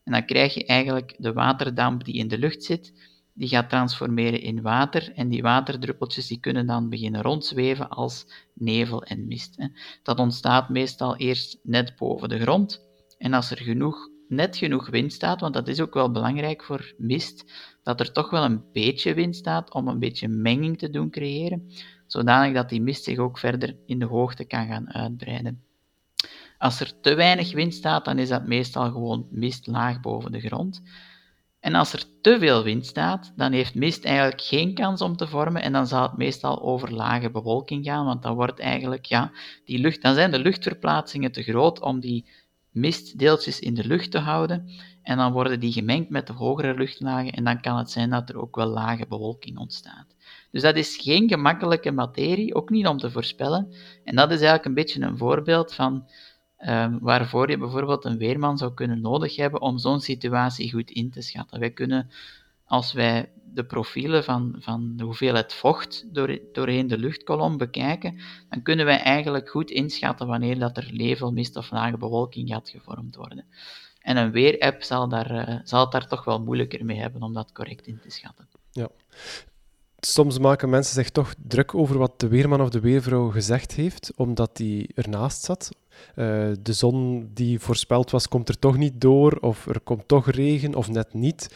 [0.05, 2.93] En dan krijg je eigenlijk de waterdamp die in de lucht zit,
[3.35, 9.03] die gaat transformeren in water en die waterdruppeltjes die kunnen dan beginnen rondzweven als nevel
[9.03, 9.69] en mist.
[10.03, 12.83] Dat ontstaat meestal eerst net boven de grond
[13.19, 16.95] en als er genoeg, net genoeg wind staat, want dat is ook wel belangrijk voor
[16.97, 21.11] mist, dat er toch wel een beetje wind staat om een beetje menging te doen
[21.11, 21.73] creëren,
[22.07, 25.63] zodanig dat die mist zich ook verder in de hoogte kan gaan uitbreiden.
[26.65, 30.41] Als er te weinig wind staat, dan is dat meestal gewoon mist laag boven de
[30.41, 30.83] grond.
[31.61, 35.27] En als er te veel wind staat, dan heeft mist eigenlijk geen kans om te
[35.27, 39.33] vormen en dan zal het meestal over lage bewolking gaan, want dan wordt eigenlijk, ja,
[39.65, 42.27] die lucht, dan zijn de luchtverplaatsingen te groot om die
[42.71, 44.71] mistdeeltjes in de lucht te houden
[45.03, 48.29] en dan worden die gemengd met de hogere luchtlagen en dan kan het zijn dat
[48.29, 50.07] er ook wel lage bewolking ontstaat.
[50.51, 53.75] Dus dat is geen gemakkelijke materie, ook niet om te voorspellen.
[54.05, 56.09] En dat is eigenlijk een beetje een voorbeeld van
[56.69, 61.11] um, waarvoor je bijvoorbeeld een weerman zou kunnen nodig hebben om zo'n situatie goed in
[61.11, 61.61] te schatten.
[61.61, 62.11] Wij kunnen,
[62.65, 68.63] als wij de profielen van, van de hoeveelheid vocht door, doorheen de luchtkolom bekijken, dan
[68.63, 73.17] kunnen wij eigenlijk goed inschatten wanneer dat er nevel, mist of lage bewolking gaat gevormd
[73.17, 73.45] worden.
[74.01, 77.33] En een weerapp zal, daar, uh, zal het daar toch wel moeilijker mee hebben om
[77.33, 78.49] dat correct in te schatten.
[78.73, 78.89] Ja.
[80.01, 84.13] Soms maken mensen zich toch druk over wat de weerman of de weervrouw gezegd heeft,
[84.17, 85.71] omdat die ernaast zat.
[86.17, 90.31] Uh, de zon die voorspeld was, komt er toch niet door, of er komt toch
[90.31, 91.55] regen, of net niet.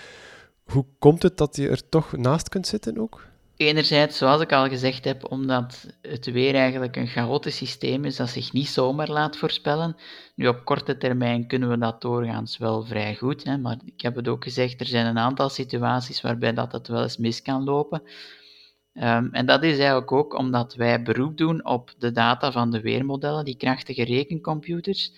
[0.64, 3.27] Hoe komt het dat je er toch naast kunt zitten ook?
[3.59, 8.29] Enerzijds, zoals ik al gezegd heb, omdat het weer eigenlijk een chaotisch systeem is dat
[8.29, 9.96] zich niet zomaar laat voorspellen.
[10.35, 14.16] Nu, op korte termijn kunnen we dat doorgaans wel vrij goed, hè, maar ik heb
[14.16, 17.64] het ook gezegd, er zijn een aantal situaties waarbij dat het wel eens mis kan
[17.64, 18.03] lopen.
[19.03, 22.81] Um, en dat is eigenlijk ook omdat wij beroep doen op de data van de
[22.81, 25.13] weermodellen, die krachtige rekencomputers.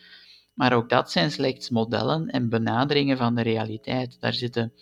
[0.55, 4.21] Maar ook dat zijn slechts modellen en benaderingen van de realiteit.
[4.21, 4.73] Daar zitten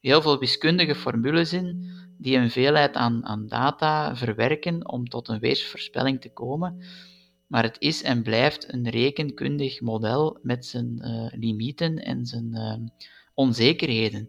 [0.00, 5.38] heel veel wiskundige formules in die een veelheid aan, aan data verwerken om tot een
[5.38, 6.82] weersvoorspelling te komen.
[7.46, 12.74] Maar het is en blijft een rekenkundig model met zijn uh, limieten en zijn uh,
[13.34, 14.28] onzekerheden.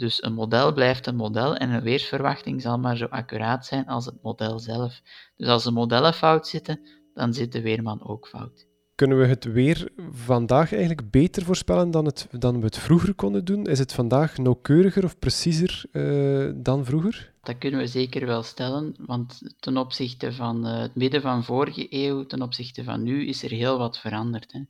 [0.00, 4.06] Dus een model blijft een model en een weersverwachting zal maar zo accuraat zijn als
[4.06, 5.00] het model zelf.
[5.36, 6.80] Dus als de modellen fout zitten,
[7.14, 8.69] dan zit de weerman ook fout.
[9.00, 13.44] Kunnen we het weer vandaag eigenlijk beter voorspellen dan, het, dan we het vroeger konden
[13.44, 13.64] doen?
[13.66, 17.32] Is het vandaag nauwkeuriger of preciezer uh, dan vroeger?
[17.42, 21.86] Dat kunnen we zeker wel stellen, want ten opzichte van uh, het midden van vorige
[21.90, 24.52] eeuw, ten opzichte van nu, is er heel wat veranderd.
[24.52, 24.60] Hè.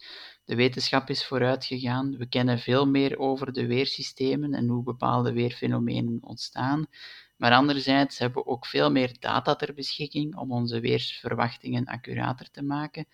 [0.44, 5.32] De wetenschap is vooruit gegaan, we kennen veel meer over de weersystemen en hoe bepaalde
[5.32, 6.86] weerfenomenen ontstaan.
[7.36, 12.62] Maar anderzijds hebben we ook veel meer data ter beschikking om onze weersverwachtingen accurater te
[12.62, 13.06] maken.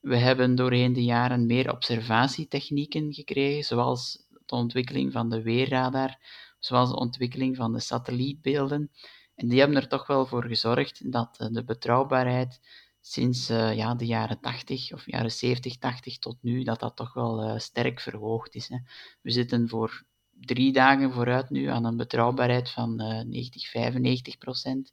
[0.00, 6.18] We hebben doorheen de jaren meer observatietechnieken gekregen, zoals de ontwikkeling van de weerradar,
[6.58, 8.90] zoals de ontwikkeling van de satellietbeelden.
[9.34, 12.60] En die hebben er toch wel voor gezorgd dat eh, de betrouwbaarheid
[13.00, 17.14] sinds uh, ja, de jaren 80 of jaren 70, 80 tot nu, dat dat toch
[17.14, 18.68] wel uh, sterk verhoogd is.
[18.68, 18.76] Hè.
[19.22, 20.04] We zitten voor
[20.40, 24.92] drie dagen vooruit nu aan een betrouwbaarheid van uh, 90, 95 procent.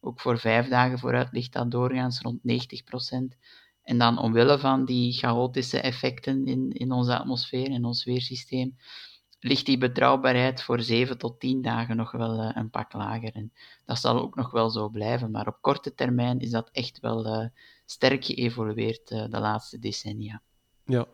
[0.00, 3.36] Ook voor vijf dagen vooruit ligt dat doorgaans rond 90 procent.
[3.86, 8.76] En dan omwille van die chaotische effecten in, in onze atmosfeer, in ons weersysteem,
[9.40, 13.34] ligt die betrouwbaarheid voor 7 tot 10 dagen nog wel uh, een pak lager.
[13.34, 13.52] En
[13.84, 17.26] dat zal ook nog wel zo blijven, maar op korte termijn is dat echt wel
[17.26, 17.46] uh,
[17.84, 20.42] sterk geëvolueerd uh, de laatste decennia.
[20.84, 21.06] Ja,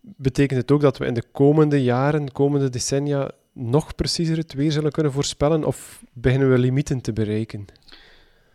[0.00, 4.72] betekent het ook dat we in de komende jaren, komende decennia, nog preciezer het weer
[4.72, 7.66] zullen kunnen voorspellen, of beginnen we limieten te bereiken?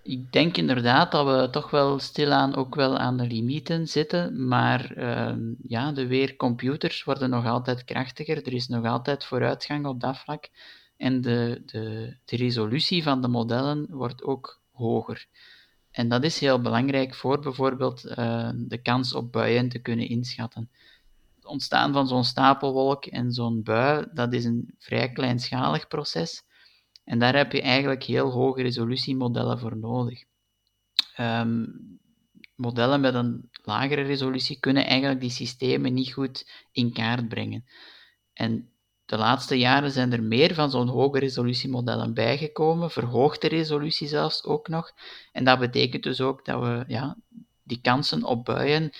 [0.08, 4.98] Ik denk inderdaad dat we toch wel stilaan ook wel aan de limieten zitten, maar
[4.98, 10.18] uh, ja, de weercomputers worden nog altijd krachtiger, er is nog altijd vooruitgang op dat
[10.18, 10.50] vlak
[10.98, 15.26] en de, de, de resolutie van de modellen wordt ook hoger.
[15.92, 20.70] En dat is heel belangrijk voor bijvoorbeeld uh, de kans op buien te kunnen inschatten.
[21.36, 26.44] Het ontstaan van zo'n stapelwolk en zo'n bui, dat is een vrij kleinschalig proces.
[27.06, 30.24] En daar heb je eigenlijk heel hoge resolutiemodellen voor nodig.
[31.20, 32.00] Um,
[32.56, 37.66] modellen met een lagere resolutie kunnen eigenlijk die systemen niet goed in kaart brengen.
[38.34, 38.70] En
[39.06, 44.68] de laatste jaren zijn er meer van zo'n hoge resolutiemodellen bijgekomen, verhoogde resolutie zelfs ook
[44.68, 44.92] nog.
[45.32, 47.18] En dat betekent dus ook dat we ja,
[47.64, 48.92] die kansen op buien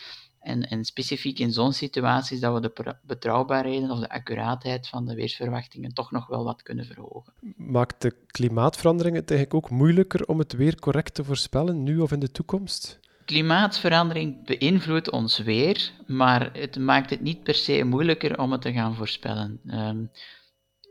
[0.46, 5.16] en, en specifiek in zo'n situaties dat we de betrouwbaarheden of de accuraatheid van de
[5.16, 7.34] weersverwachtingen toch nog wel wat kunnen verhogen.
[7.56, 12.12] Maakt de klimaatverandering het eigenlijk ook moeilijker om het weer correct te voorspellen, nu of
[12.12, 13.00] in de toekomst?
[13.26, 18.74] Klimaatverandering beïnvloedt ons weer, maar het maakt het niet per se moeilijker om het te
[18.74, 19.60] gaan voorspellen.
[19.68, 20.12] Um,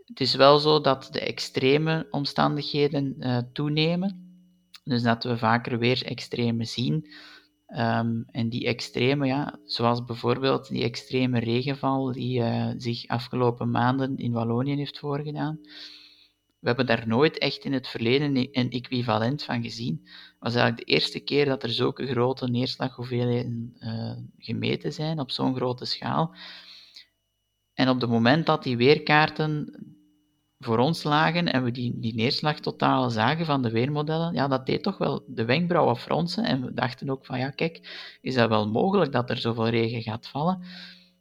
[0.05, 4.39] het is wel zo dat de extreme omstandigheden uh, toenemen,
[4.85, 7.07] dus dat we vaker weer extreme zien.
[7.79, 14.17] Um, en die extreme, ja, zoals bijvoorbeeld die extreme regenval die uh, zich afgelopen maanden
[14.17, 15.59] in Wallonië heeft voorgedaan.
[16.59, 20.01] We hebben daar nooit echt in het verleden een equivalent van gezien.
[20.05, 25.31] Het was eigenlijk de eerste keer dat er zulke grote neerslaghoeveelheden uh, gemeten zijn op
[25.31, 26.35] zo'n grote schaal.
[27.73, 29.79] En op het moment dat die weerkaarten
[30.59, 34.67] voor ons lagen en we die, die neerslag totaal zagen van de weermodellen, ja, dat
[34.67, 36.45] deed toch wel de wenkbrauwen fronsen.
[36.45, 37.81] En we dachten ook van, ja, kijk,
[38.21, 40.63] is dat wel mogelijk dat er zoveel regen gaat vallen?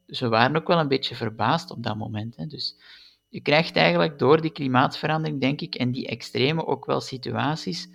[0.06, 2.36] Dus we waren ook wel een beetje verbaasd op dat moment.
[2.36, 2.46] Hè.
[2.46, 2.78] Dus
[3.30, 7.90] je krijgt eigenlijk door die klimaatverandering, denk ik, en die extreme ook wel situaties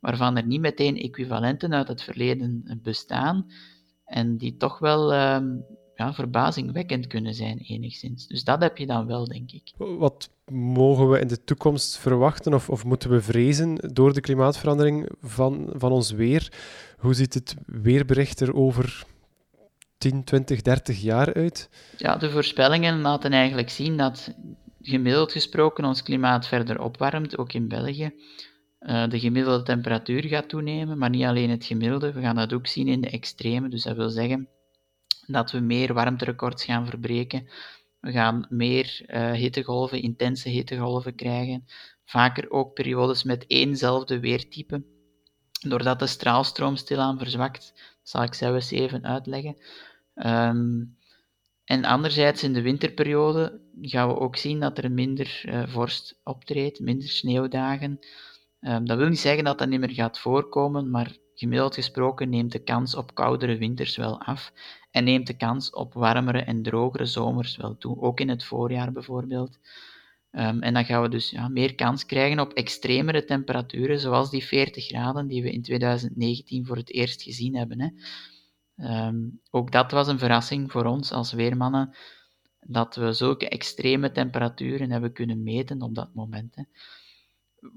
[0.00, 3.46] waarvan er niet meteen equivalenten uit het verleden bestaan
[4.04, 5.56] en die toch wel ehm,
[5.96, 8.26] ja, verbazingwekkend kunnen zijn, enigszins.
[8.26, 9.72] Dus dat heb je dan wel, denk ik.
[9.76, 15.08] Wat mogen we in de toekomst verwachten of, of moeten we vrezen door de klimaatverandering
[15.20, 16.52] van, van ons weer?
[16.98, 19.04] Hoe ziet het weerbericht er over
[19.98, 21.68] 10, 20, 30 jaar uit?
[21.96, 24.34] Ja, de voorspellingen laten eigenlijk zien dat
[24.82, 28.12] gemiddeld gesproken ons klimaat verder opwarmt, ook in België.
[28.80, 32.12] Uh, de gemiddelde temperatuur gaat toenemen, maar niet alleen het gemiddelde.
[32.12, 33.68] We gaan dat ook zien in de extreme.
[33.68, 34.48] Dus dat wil zeggen
[35.26, 37.48] dat we meer warmterecords gaan verbreken.
[38.00, 41.64] We gaan meer uh, hittegolven, intense hittegolven krijgen.
[42.04, 44.82] Vaker ook periodes met éénzelfde weertype.
[45.60, 49.56] Doordat de straalstroom stilaan verzwakt, zal ik zelfs even uitleggen.
[50.14, 50.96] Um,
[51.64, 56.80] en anderzijds in de winterperiode gaan we ook zien dat er minder uh, vorst optreedt,
[56.80, 57.98] minder sneeuwdagen.
[58.60, 62.52] Um, dat wil niet zeggen dat dat niet meer gaat voorkomen, maar gemiddeld gesproken neemt
[62.52, 64.52] de kans op koudere winters wel af
[64.94, 68.92] en neemt de kans op warmere en drogere zomers wel toe, ook in het voorjaar
[68.92, 69.58] bijvoorbeeld.
[70.30, 74.44] Um, en dan gaan we dus ja, meer kans krijgen op extremere temperaturen, zoals die
[74.44, 77.80] 40 graden die we in 2019 voor het eerst gezien hebben.
[77.80, 77.88] Hè.
[79.06, 81.94] Um, ook dat was een verrassing voor ons als weermannen,
[82.60, 86.54] dat we zulke extreme temperaturen hebben kunnen meten op dat moment.
[86.54, 86.62] Hè.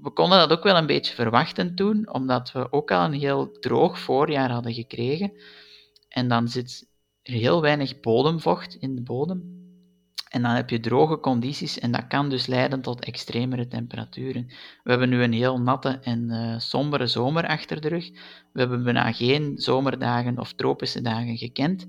[0.00, 3.50] We konden dat ook wel een beetje verwachten toen, omdat we ook al een heel
[3.50, 5.32] droog voorjaar hadden gekregen.
[6.08, 6.87] En dan zit
[7.30, 9.56] heel weinig bodemvocht in de bodem.
[10.28, 14.46] En dan heb je droge condities en dat kan dus leiden tot extremere temperaturen.
[14.82, 18.10] We hebben nu een heel natte en uh, sombere zomer achter de rug.
[18.52, 21.86] We hebben bijna geen zomerdagen of tropische dagen gekend.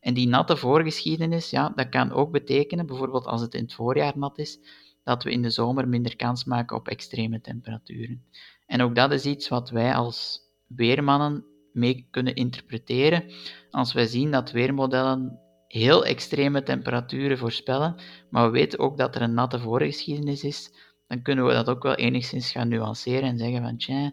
[0.00, 4.18] En die natte voorgeschiedenis, ja, dat kan ook betekenen, bijvoorbeeld als het in het voorjaar
[4.18, 4.58] nat is,
[5.02, 8.24] dat we in de zomer minder kans maken op extreme temperaturen.
[8.66, 13.24] En ook dat is iets wat wij als weermannen mee kunnen interpreteren
[13.70, 17.94] als wij zien dat weermodellen heel extreme temperaturen voorspellen,
[18.30, 20.72] maar we weten ook dat er een natte voorgeschiedenis is,
[21.08, 24.12] dan kunnen we dat ook wel enigszins gaan nuanceren en zeggen van tja,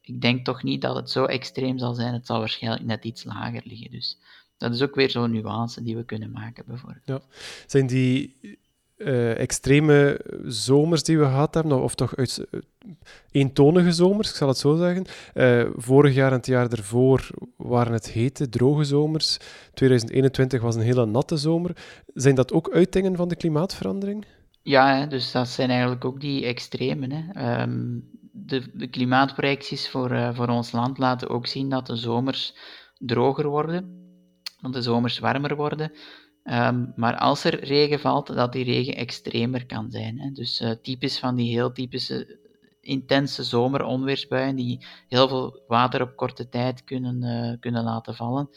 [0.00, 3.24] ik denk toch niet dat het zo extreem zal zijn, het zal waarschijnlijk net iets
[3.24, 3.90] lager liggen.
[3.90, 4.18] Dus
[4.56, 7.06] dat is ook weer zo'n nuance die we kunnen maken, bijvoorbeeld.
[7.06, 7.20] Ja.
[7.66, 8.36] Zijn die
[8.96, 12.60] uh, extreme zomers die we gehad hebben, of toch uit, uh,
[13.30, 15.04] eentonige zomers, ik zal het zo zeggen.
[15.34, 19.38] Uh, vorig jaar en het jaar ervoor waren het hete, droge zomers.
[19.74, 21.76] 2021 was een hele natte zomer.
[22.14, 24.26] Zijn dat ook uitingen van de klimaatverandering?
[24.62, 27.12] Ja, dus dat zijn eigenlijk ook die extremen.
[27.60, 32.54] Um, de, de, klimaatprojecties voor, voor ons land laten ook zien dat de zomers
[32.98, 34.06] droger worden,
[34.60, 35.92] dat de zomers warmer worden.
[36.50, 40.20] Um, maar als er regen valt, dat die regen extremer kan zijn.
[40.20, 40.30] Hè.
[40.30, 42.38] Dus uh, typisch van die heel typische
[42.80, 48.50] intense zomeronweersbuien die heel veel water op korte tijd kunnen, uh, kunnen laten vallen,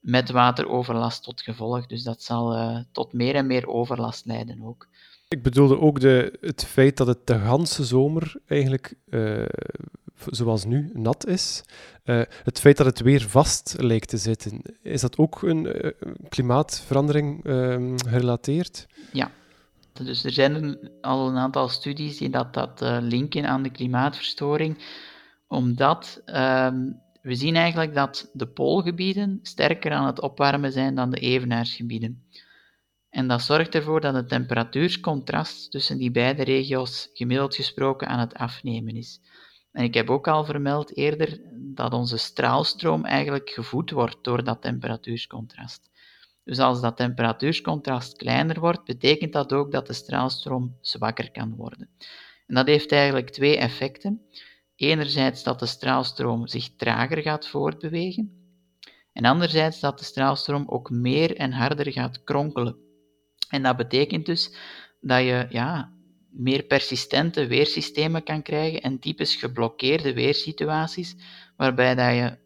[0.00, 1.86] met wateroverlast tot gevolg.
[1.86, 2.56] Dus dat zal
[2.92, 4.88] tot meer en meer overlast leiden ook.
[5.28, 8.94] Ik bedoelde ook de, het feit dat het de ganse zomer eigenlijk
[10.30, 11.62] zoals nu, nat is.
[12.04, 15.90] Uh, het feit dat het weer vast lijkt te zitten, is dat ook een uh,
[16.28, 18.86] klimaatverandering uh, gerelateerd?
[19.12, 19.30] Ja.
[19.92, 24.78] Dus er zijn al een aantal studies die dat, dat uh, linken aan de klimaatverstoring,
[25.46, 26.90] omdat ehm,
[27.22, 32.24] we zien eigenlijk dat de poolgebieden sterker aan het opwarmen zijn dan de evenaarsgebieden.
[33.10, 38.34] En dat zorgt ervoor dat het temperatuurscontrast tussen die beide regio's gemiddeld gesproken aan het
[38.34, 39.20] afnemen is.
[39.74, 44.62] En ik heb ook al vermeld eerder dat onze straalstroom eigenlijk gevoed wordt door dat
[44.62, 45.90] temperatuurscontrast.
[46.44, 51.88] Dus als dat temperatuurscontrast kleiner wordt, betekent dat ook dat de straalstroom zwakker kan worden.
[52.46, 54.20] En dat heeft eigenlijk twee effecten.
[54.76, 58.44] Enerzijds dat de straalstroom zich trager gaat voortbewegen,
[59.14, 62.76] en anderzijds dat de straalstroom ook meer en harder gaat kronkelen.
[63.48, 64.56] En dat betekent dus
[65.00, 65.93] dat je ja,
[66.36, 71.16] meer persistente weersystemen kan krijgen en typisch geblokkeerde weersituaties,
[71.56, 72.38] waarbij dat je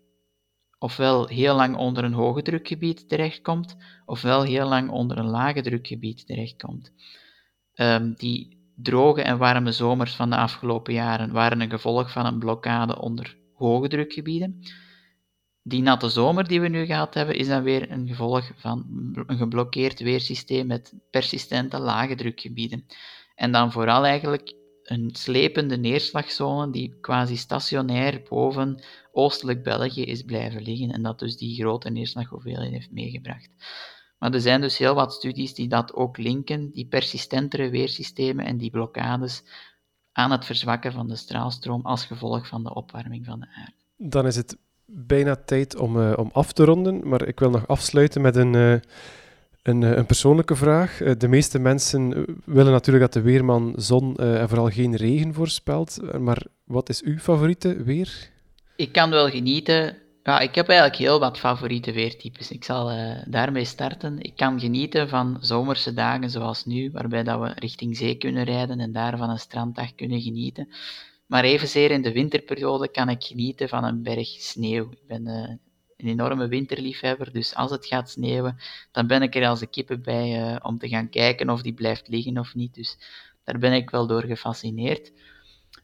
[0.79, 3.77] ofwel heel lang onder een hoge drukgebied terechtkomt,
[4.07, 6.93] ofwel heel lang onder een lage drukgebied terechtkomt.
[7.75, 12.39] Um, die droge en warme zomers van de afgelopen jaren waren een gevolg van een
[12.39, 14.61] blokkade onder hoge drukgebieden.
[15.63, 18.87] Die natte zomer die we nu gehad hebben, is dan weer een gevolg van
[19.27, 22.87] een geblokkeerd weersysteem met persistente lage drukgebieden.
[23.39, 28.83] En dan vooral eigenlijk een slepende neerslagzone die quasi stationair boven
[29.13, 33.51] oostelijk België is blijven liggen en dat dus die grote neerslaghoeveelheid heeft meegebracht.
[34.19, 38.57] Maar er zijn dus heel wat studies die dat ook linken, die persistentere weersystemen en
[38.57, 39.43] die blokkades
[40.13, 43.75] aan het verzwakken van de straalstroom als gevolg van de opwarming van de aarde.
[43.97, 47.67] Dan is het bijna tijd om, uh, om af te ronden, maar ik wil nog
[47.67, 48.75] afsluiten met een, uh,
[49.69, 50.97] een, een, persoonlijke vraag.
[51.19, 56.43] de meeste mensen willen natuurlijk dat de weerman zon en vooral geen regen voorspelt, maar
[56.65, 58.31] wat is uw favoriete weer?
[58.77, 59.97] Ik kan wel genieten
[60.29, 62.51] ja, ik heb eigenlijk heel wat favoriete weertypes.
[62.51, 62.91] Ik zal
[63.27, 64.21] daarmee starten.
[64.21, 68.81] Ik kan genieten van zomerse dagen zoals nu, waarbij dat we richting zee kunnen rijden
[68.81, 70.69] en daar van een stranddag kunnen genieten.
[71.27, 74.91] Maar evenzeer in de winterperiode kan ik genieten van een berg sneeuw.
[74.91, 75.49] Ik ben uh,
[75.99, 78.59] een enorme winterliefhebber, dus als het gaat sneeuwen,
[78.93, 81.73] dan ben ik er als de kippen bij uh, om te gaan kijken of die
[81.73, 82.75] blijft liggen of niet.
[82.75, 82.99] Dus
[83.45, 85.13] daar ben ik wel door gefascineerd.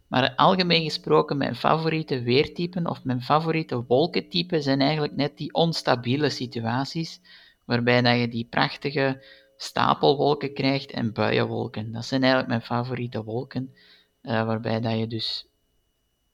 [0.08, 6.30] Maar algemeen gesproken, mijn favoriete weertypen of mijn favoriete wolkentypen zijn eigenlijk net die onstabiele
[6.30, 7.20] situaties,
[7.64, 9.24] waarbij dat je die prachtige
[9.56, 11.92] stapelwolken krijgt en buienwolken.
[11.92, 13.74] Dat zijn eigenlijk mijn favoriete wolken,
[14.22, 15.46] uh, waarbij dat je dus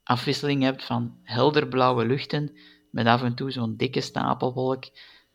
[0.03, 2.57] afwisseling hebt van helderblauwe luchten
[2.91, 4.85] met af en toe zo'n dikke stapelwolk,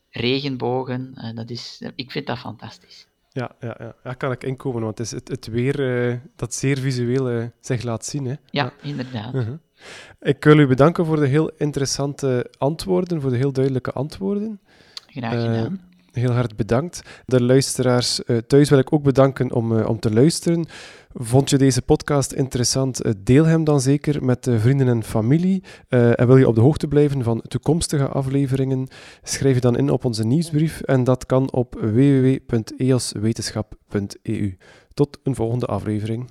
[0.09, 1.13] regenbogen.
[1.15, 3.07] Uh, dat is, ik vind dat fantastisch.
[3.29, 3.95] Ja, ja, ja.
[4.03, 5.79] ja, kan ik inkomen, want het is het, het weer
[6.09, 8.25] uh, dat zeer visueel uh, zich laat zien.
[8.25, 8.31] Hè?
[8.31, 8.73] Ja, ja.
[8.81, 9.33] inderdaad.
[9.33, 9.57] Uh -huh.
[10.19, 14.59] Ik wil u bedanken voor de heel interessante antwoorden, voor de heel duidelijke antwoorden.
[15.07, 15.93] Graag gedaan.
[16.15, 17.01] Heel hard bedankt.
[17.25, 20.65] De luisteraars thuis wil ik ook bedanken om, om te luisteren.
[21.17, 23.01] Vond je deze podcast interessant?
[23.01, 25.63] Eh, deel hem dan zeker met vrienden en familie.
[25.89, 28.87] En wil je op de hoogte blijven van toekomstige afleveringen?
[29.23, 34.57] Schrijf je dan in op onze nieuwsbrief en dat kan op www.eoswetenschap.eu.
[34.93, 36.29] Tot een volgende aflevering.